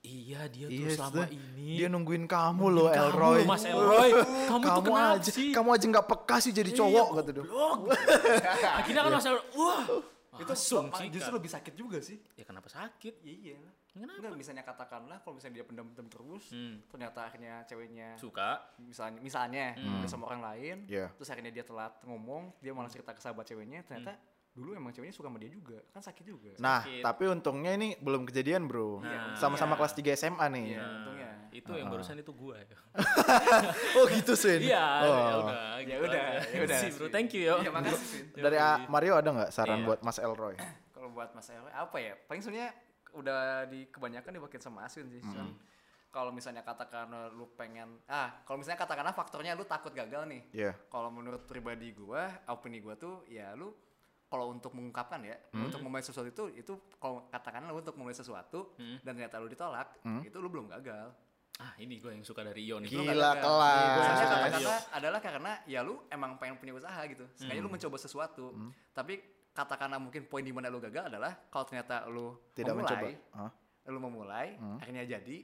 [0.00, 3.38] iya dia tuh Iya, selama ini Dia nungguin kamu loh, kamu Elroy.
[3.42, 4.10] loh, Mas Elroy.
[4.48, 5.50] Kamu tuh kenapa aja, sih?
[5.52, 7.78] Kamu aja nggak peka sih jadi cowok gitu dong.
[8.80, 9.84] Akhirnya kan Mas Elroy, wah,
[10.40, 12.16] Itu langsung justru lebih sakit juga sih.
[12.38, 13.18] Ya kenapa sakit?
[13.26, 13.58] Iya.
[13.92, 16.44] Enggak, misalnya katakanlah kalau misalnya dia pendem-pendem terus,
[16.86, 18.62] ternyata akhirnya ceweknya Suka.
[18.78, 21.10] misalnya misalnya udah sama orang lain, Iya.
[21.12, 24.14] terus akhirnya dia telat ngomong, dia malah cerita ke sahabat ceweknya, ternyata
[24.50, 26.50] dulu emang ceweknya suka sama dia juga, kan sakit juga.
[26.58, 27.02] Nah, Sakit.
[27.02, 28.98] tapi untungnya ini belum kejadian, Bro.
[29.00, 29.78] Nah, Sama-sama iya.
[29.78, 30.66] kelas 3 SMA nih.
[30.70, 31.30] Iya, untungnya.
[31.50, 32.78] Itu yang barusan itu gua ya.
[33.98, 34.70] Oh, gitu sih.
[34.70, 35.06] Iya, Oh.
[35.06, 35.54] ya udah.
[35.54, 36.46] Ya gitu udah, aja.
[36.46, 36.78] ya udah.
[36.78, 37.06] Sih, bro.
[37.08, 37.54] Thank you, yo.
[37.58, 38.20] Iya, makasih.
[38.32, 39.86] Dari A- Mario ada nggak saran Iya.
[39.86, 40.54] buat Mas Elroy?
[40.90, 42.14] Kalau buat Mas Ewe apa ya?
[42.20, 42.70] Paling sebenarnya
[43.14, 45.20] udah di kebanyakan dipakai sama Aswin sih.
[45.22, 45.52] Cuman
[46.10, 50.42] Kalau misalnya katakanlah lu pengen ah, kalau misalnya katakanlah faktornya lu takut gagal nih.
[50.50, 50.72] Iya.
[50.90, 53.70] Kalau menurut pribadi gua, opini gua tuh ya lu
[54.26, 58.74] kalau untuk mengungkapkan ya, untuk memulai sesuatu itu itu kalau katakanlah lu untuk memulai sesuatu
[59.02, 61.10] dan ternyata lu ditolak, itu lu belum gagal.
[61.60, 62.64] Ah, ini gue yang suka dari.
[62.64, 63.42] Lu Gila, gagal.
[63.44, 63.76] kelas.
[63.84, 64.24] Iya.
[64.24, 67.26] kata-kata adalah karena ya lu emang pengen punya usaha gitu.
[67.36, 68.54] Sengaja lu mencoba sesuatu.
[68.96, 69.20] Tapi
[69.64, 72.96] katakanlah mungkin poin di mana lu gagal adalah kalau ternyata lu Tidak mencoba.
[72.96, 73.50] memulai, Hah?
[73.90, 74.48] lu memulai,
[74.80, 75.38] akhirnya jadi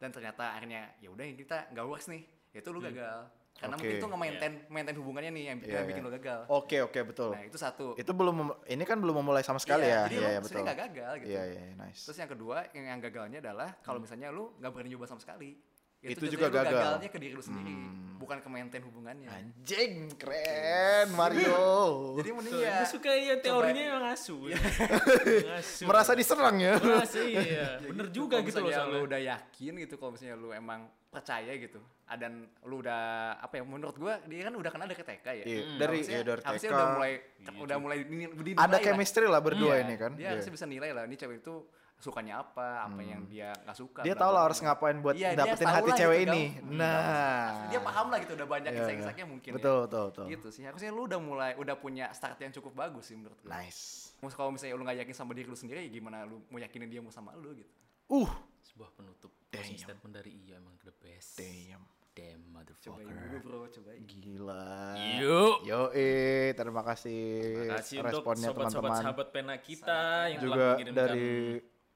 [0.00, 2.24] dan ternyata akhirnya ya udah ini kita nggak works nih.
[2.56, 3.28] Itu lu gagal.
[3.60, 3.82] Karena Oke.
[3.84, 6.08] mungkin itu nge-maintain maintain hubungannya nih yang, yang bikin iya.
[6.08, 6.40] lu gagal.
[6.48, 7.30] Oke, oke, betul.
[7.36, 7.92] Nah, itu satu.
[7.92, 10.02] Itu belum ini kan belum memulai sama sekali Iya, ya.
[10.08, 10.62] Jadi Iya, lu iya, betul.
[10.64, 11.28] nggak gagal gitu.
[11.28, 12.00] Iya, iya, nice.
[12.08, 15.60] Terus yang kedua, yang, yang gagalnya adalah kalau misalnya lu nggak berani nyoba sama sekali.
[16.00, 16.72] Itu jatuhnya juga gagal.
[16.72, 17.76] gagalnya ke diri lu sendiri,
[18.16, 19.28] bukan ke maintain hubungannya.
[19.28, 21.60] Anjing, keren Mario.
[22.18, 24.36] Jadi mending Tuh, ya gue suka ya teorinya emang asu.
[24.46, 24.56] ya.
[24.56, 25.84] Ngasu.
[25.88, 26.74] Merasa diserang ya.
[26.74, 27.76] Merasa iya.
[27.84, 28.94] Bener juga kalau gitu loh soalnya.
[28.94, 32.32] lu udah yakin gitu kalau misalnya lu emang percaya gitu dan
[32.64, 33.02] lu udah
[33.36, 35.76] apa ya menurut gua dia kan udah kenal dari TK ya Iya, Hmm.
[35.76, 36.74] dari- iya, dari harusnya TK.
[36.74, 37.12] udah mulai
[37.56, 40.10] udah mulai dini- dinilai Ada chemistry lah berdua Iya, ini kan.
[40.14, 40.30] dia Iya.
[40.32, 41.54] harusnya bisa nilai lah ini cewek itu
[42.00, 45.44] sukanya apa apa yang dia nggak suka Dia tahu lah harus ngapain buat Iya, dia
[45.44, 46.42] dapetin hati cewek gitu, ini.
[46.50, 46.72] Gal.
[46.74, 47.68] Nah.
[47.68, 49.84] dia paham lah gitu udah banyak Iya, kisah-kisahnya mungkin Betul, ya.
[49.84, 50.24] betul, betul.
[50.28, 53.48] gitu sih harusnya lu udah mulai udah punya start yang cukup bagus sih menurut gue
[53.48, 54.16] Nice.
[54.18, 56.88] Mus- kalau misalnya lu nggak yakin sama diri lu sendiri ya gimana lu mau yakinin
[56.88, 57.70] dia mau sama lu gitu
[58.08, 58.26] Uh,
[58.60, 61.36] Sebuah penutup closing statement dari Iyo emang the best.
[61.36, 61.78] damn.
[62.10, 63.06] Damn cobain motherfucker.
[63.06, 64.98] dulu bro cobain Gila.
[65.16, 65.56] Yuk.
[65.62, 67.22] Yo, eh, terima kasih,
[67.62, 69.02] Terima kasih untuk responnya sobat-sobat teman-teman.
[69.06, 71.30] sahabat pena kita yang Juga telah mengirimkan dari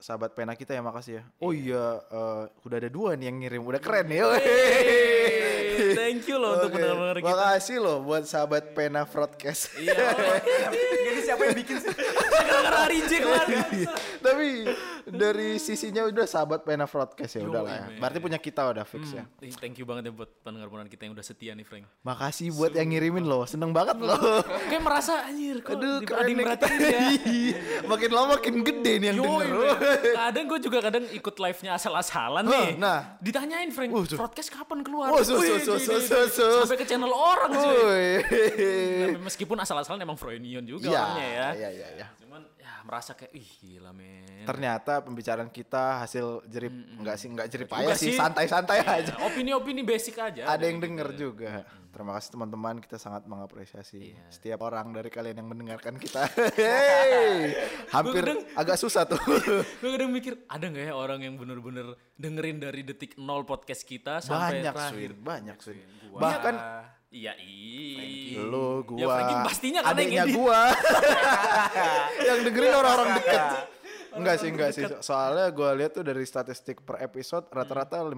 [0.04, 1.22] sahabat pena kita ya makasih ya.
[1.40, 4.36] Oh iya, eh, udah ada dua nih yang ngirim, udah keren ya.
[4.36, 7.32] Hey, thank you loh untuk Oke, pendengar kita.
[7.32, 9.72] Makasih loh buat sahabat pena broadcast.
[9.80, 9.96] Iya,
[11.08, 13.88] jadi siapa yang bikin sih gara-gara kemarin.
[14.20, 14.46] Tapi
[15.06, 17.86] dari sisinya udah sahabat pena broadcast ya udah lah ya.
[17.96, 19.24] Berarti punya kita udah fix ya.
[19.38, 21.84] Eh, Thank you banget ya buat pendengar-pendengar kita yang udah setia nih, Frank.
[22.00, 24.16] Makasih buat yang ngirimin loh, seneng banget loh.
[24.70, 26.38] Kayak merasa anjir kok Aduh, ada yang kita.
[26.38, 27.00] merhatiin ya.
[27.92, 29.66] makin lama makin gede nih yang Yoi, denger.
[30.22, 32.70] kadang gue juga kadang ikut live-nya asal-asalan nih.
[32.76, 33.18] nah.
[33.18, 35.08] Ditanyain Frank, Uh, broadcast kapan keluar?
[35.08, 36.60] Oh, sus, di- sus, di- sus, sus.
[36.62, 37.50] Sampai ke channel orang.
[37.50, 38.06] Woi.
[39.10, 41.48] Nah, meskipun asal-asalan emang Froynion juga Iya, orangnya ya.
[41.52, 42.06] iya, iya, iya.
[42.16, 42.53] Cuman ya
[42.84, 44.44] merasa kayak ih gila men.
[44.44, 49.12] Ternyata pembicaraan kita hasil jerip enggak sih enggak jerip aja sih, santai-santai Ya, aja.
[49.24, 50.44] Opini-opini basic aja.
[50.46, 50.86] Ada yang gitu.
[50.86, 51.52] denger juga.
[51.88, 54.26] Terima kasih teman-teman, kita sangat mengapresiasi Iya.
[54.28, 56.26] setiap orang dari kalian yang mendengarkan kita.
[56.58, 57.54] Hey,
[57.88, 59.16] hampir kadang- agak susah tuh.
[59.80, 64.18] Gue kadang mikir ada nggak ya orang yang bener-bener dengerin dari detik nol podcast kita
[64.18, 64.92] sampai banyak terakhir.
[64.92, 65.80] Swin, banyak Swin.
[66.10, 66.54] Gua- Bahkan
[67.14, 68.42] Iya, iya.
[68.42, 70.34] lu, Ya, gua, Frankie pastinya kan yang edit.
[70.34, 70.60] gua.
[72.20, 73.42] yang dengerin orang-orang deket.
[74.14, 74.82] Enggak sih, enggak sih.
[75.00, 78.14] Soalnya gua lihat tuh dari statistik per episode rata-rata 50%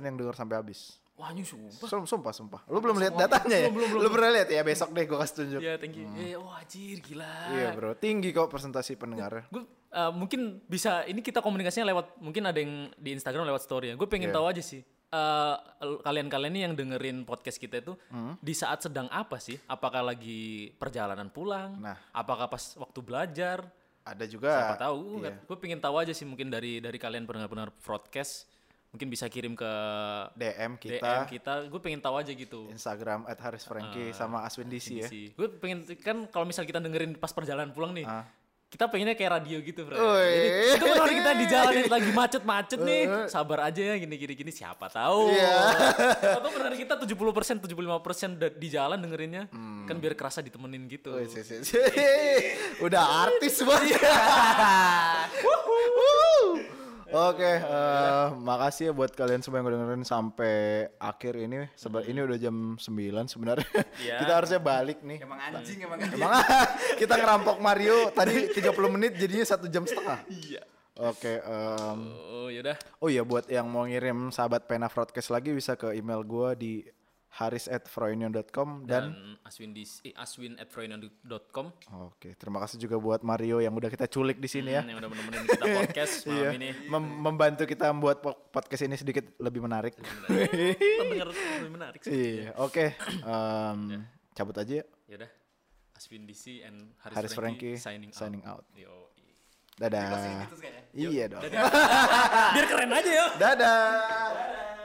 [0.00, 0.96] yang denger sampai habis.
[1.14, 1.88] Wah, ini sumpah.
[1.88, 2.60] Sum- Sumpah, sumpah.
[2.68, 3.68] Lu belum lihat datanya ya?
[3.68, 4.60] belum, belum, Lu pernah lihat ya?
[4.60, 5.60] Besok deh gua kasih tunjuk.
[5.60, 6.04] Ya, thank you.
[6.14, 7.32] Eh, wah, anjir, gila.
[7.50, 9.44] Iya bro, tinggi kok presentasi pendengar.
[9.48, 13.92] Gue uh, mungkin bisa ini kita komunikasinya lewat mungkin ada yang di Instagram lewat story
[13.92, 13.94] ya.
[13.96, 14.36] Gue pengen Iya.
[14.36, 14.84] tahu aja sih.
[15.10, 15.56] Uh,
[16.02, 18.34] kalian-kalian nih yang dengerin podcast kita itu Hmm.
[18.40, 19.56] di saat sedang apa sih?
[19.66, 21.76] Apakah lagi perjalanan pulang?
[21.80, 21.96] Nah.
[22.12, 23.64] Apakah pas waktu belajar?
[24.04, 24.48] Ada juga.
[24.48, 25.20] Siapa tahu?
[25.20, 25.36] Iya.
[25.44, 28.48] Gue pengen tahu aja sih mungkin dari dari kalian pendengar-pendengar podcast
[28.88, 29.68] mungkin bisa kirim ke
[30.32, 31.52] DM kita, DM kita.
[31.68, 32.72] Gue pengen tahu aja gitu.
[32.72, 35.08] Instagram at Haris Franky sama Aswin DC ya.
[35.36, 38.08] Gue pengen kan kalau misal kita dengerin pas perjalanan pulang nih.
[38.08, 38.24] Ah.
[38.68, 39.96] Kita pengennya kayak radio gitu, bro.
[39.96, 43.02] Jadi itu benar kita di jalan yang lagi macet-macet nih.
[43.26, 45.32] Sabar aja ya gini-gini gini siapa tahu.
[45.32, 45.56] Iya.
[46.36, 47.64] Atau benar kita 70% 75%
[48.36, 49.48] da- di jalan dengerinnya.
[49.88, 51.16] Kan biar kerasa ditemenin gitu.
[51.16, 51.80] Woi, si, si, si.
[52.84, 53.96] Udah artis banget.
[57.08, 60.56] Oke, eh, makasih ya buat kalian semua yang udah dengerin sampai
[61.00, 61.64] akhir ini.
[61.72, 63.64] Seba ini udah jam 9 sebenarnya.
[63.96, 64.20] Iya.
[64.20, 65.24] kita harusnya balik nih.
[65.24, 66.36] emang anjing emang anjing Emang
[67.00, 68.60] kita ngerampok Mario tadi 30
[68.92, 70.20] menit jadinya satu jam setengah.
[70.28, 70.62] Iya.
[70.98, 71.98] Oke, em,
[72.28, 72.74] Oh, yaudah.
[72.98, 76.82] oh iya buat yang mau ngirim sahabat pena broadcast lagi bisa ke email gua di
[77.38, 81.66] Haris at froynion.com dan, dan Aswin di eh, aswin at froynion.com.
[82.10, 84.82] Oke, terima kasih juga buat Mario yang udah kita culik di sini ya.
[84.82, 86.68] Hmm, yang udah bener-bener kita podcast malam Iya, ini.
[86.90, 89.94] mem- membantu kita membuat po- podcast ini sedikit lebih menarik.
[89.94, 91.30] Terdengar
[91.62, 92.10] lebih menarik sih.
[92.42, 92.84] Iya, oke.
[93.22, 94.02] Em,
[94.34, 94.84] cabut aja ya.
[95.06, 95.30] Yaudah.
[95.94, 98.66] Aswin DC and Haris, Haris Franky, Franky signing, signing out.
[98.66, 98.74] out.
[98.74, 99.14] Yo.
[99.78, 100.42] Dadah.
[100.90, 101.14] Gitu.
[101.14, 101.42] Iya dong.
[102.58, 103.26] Biar keren aja ya.
[103.38, 104.77] Dadah.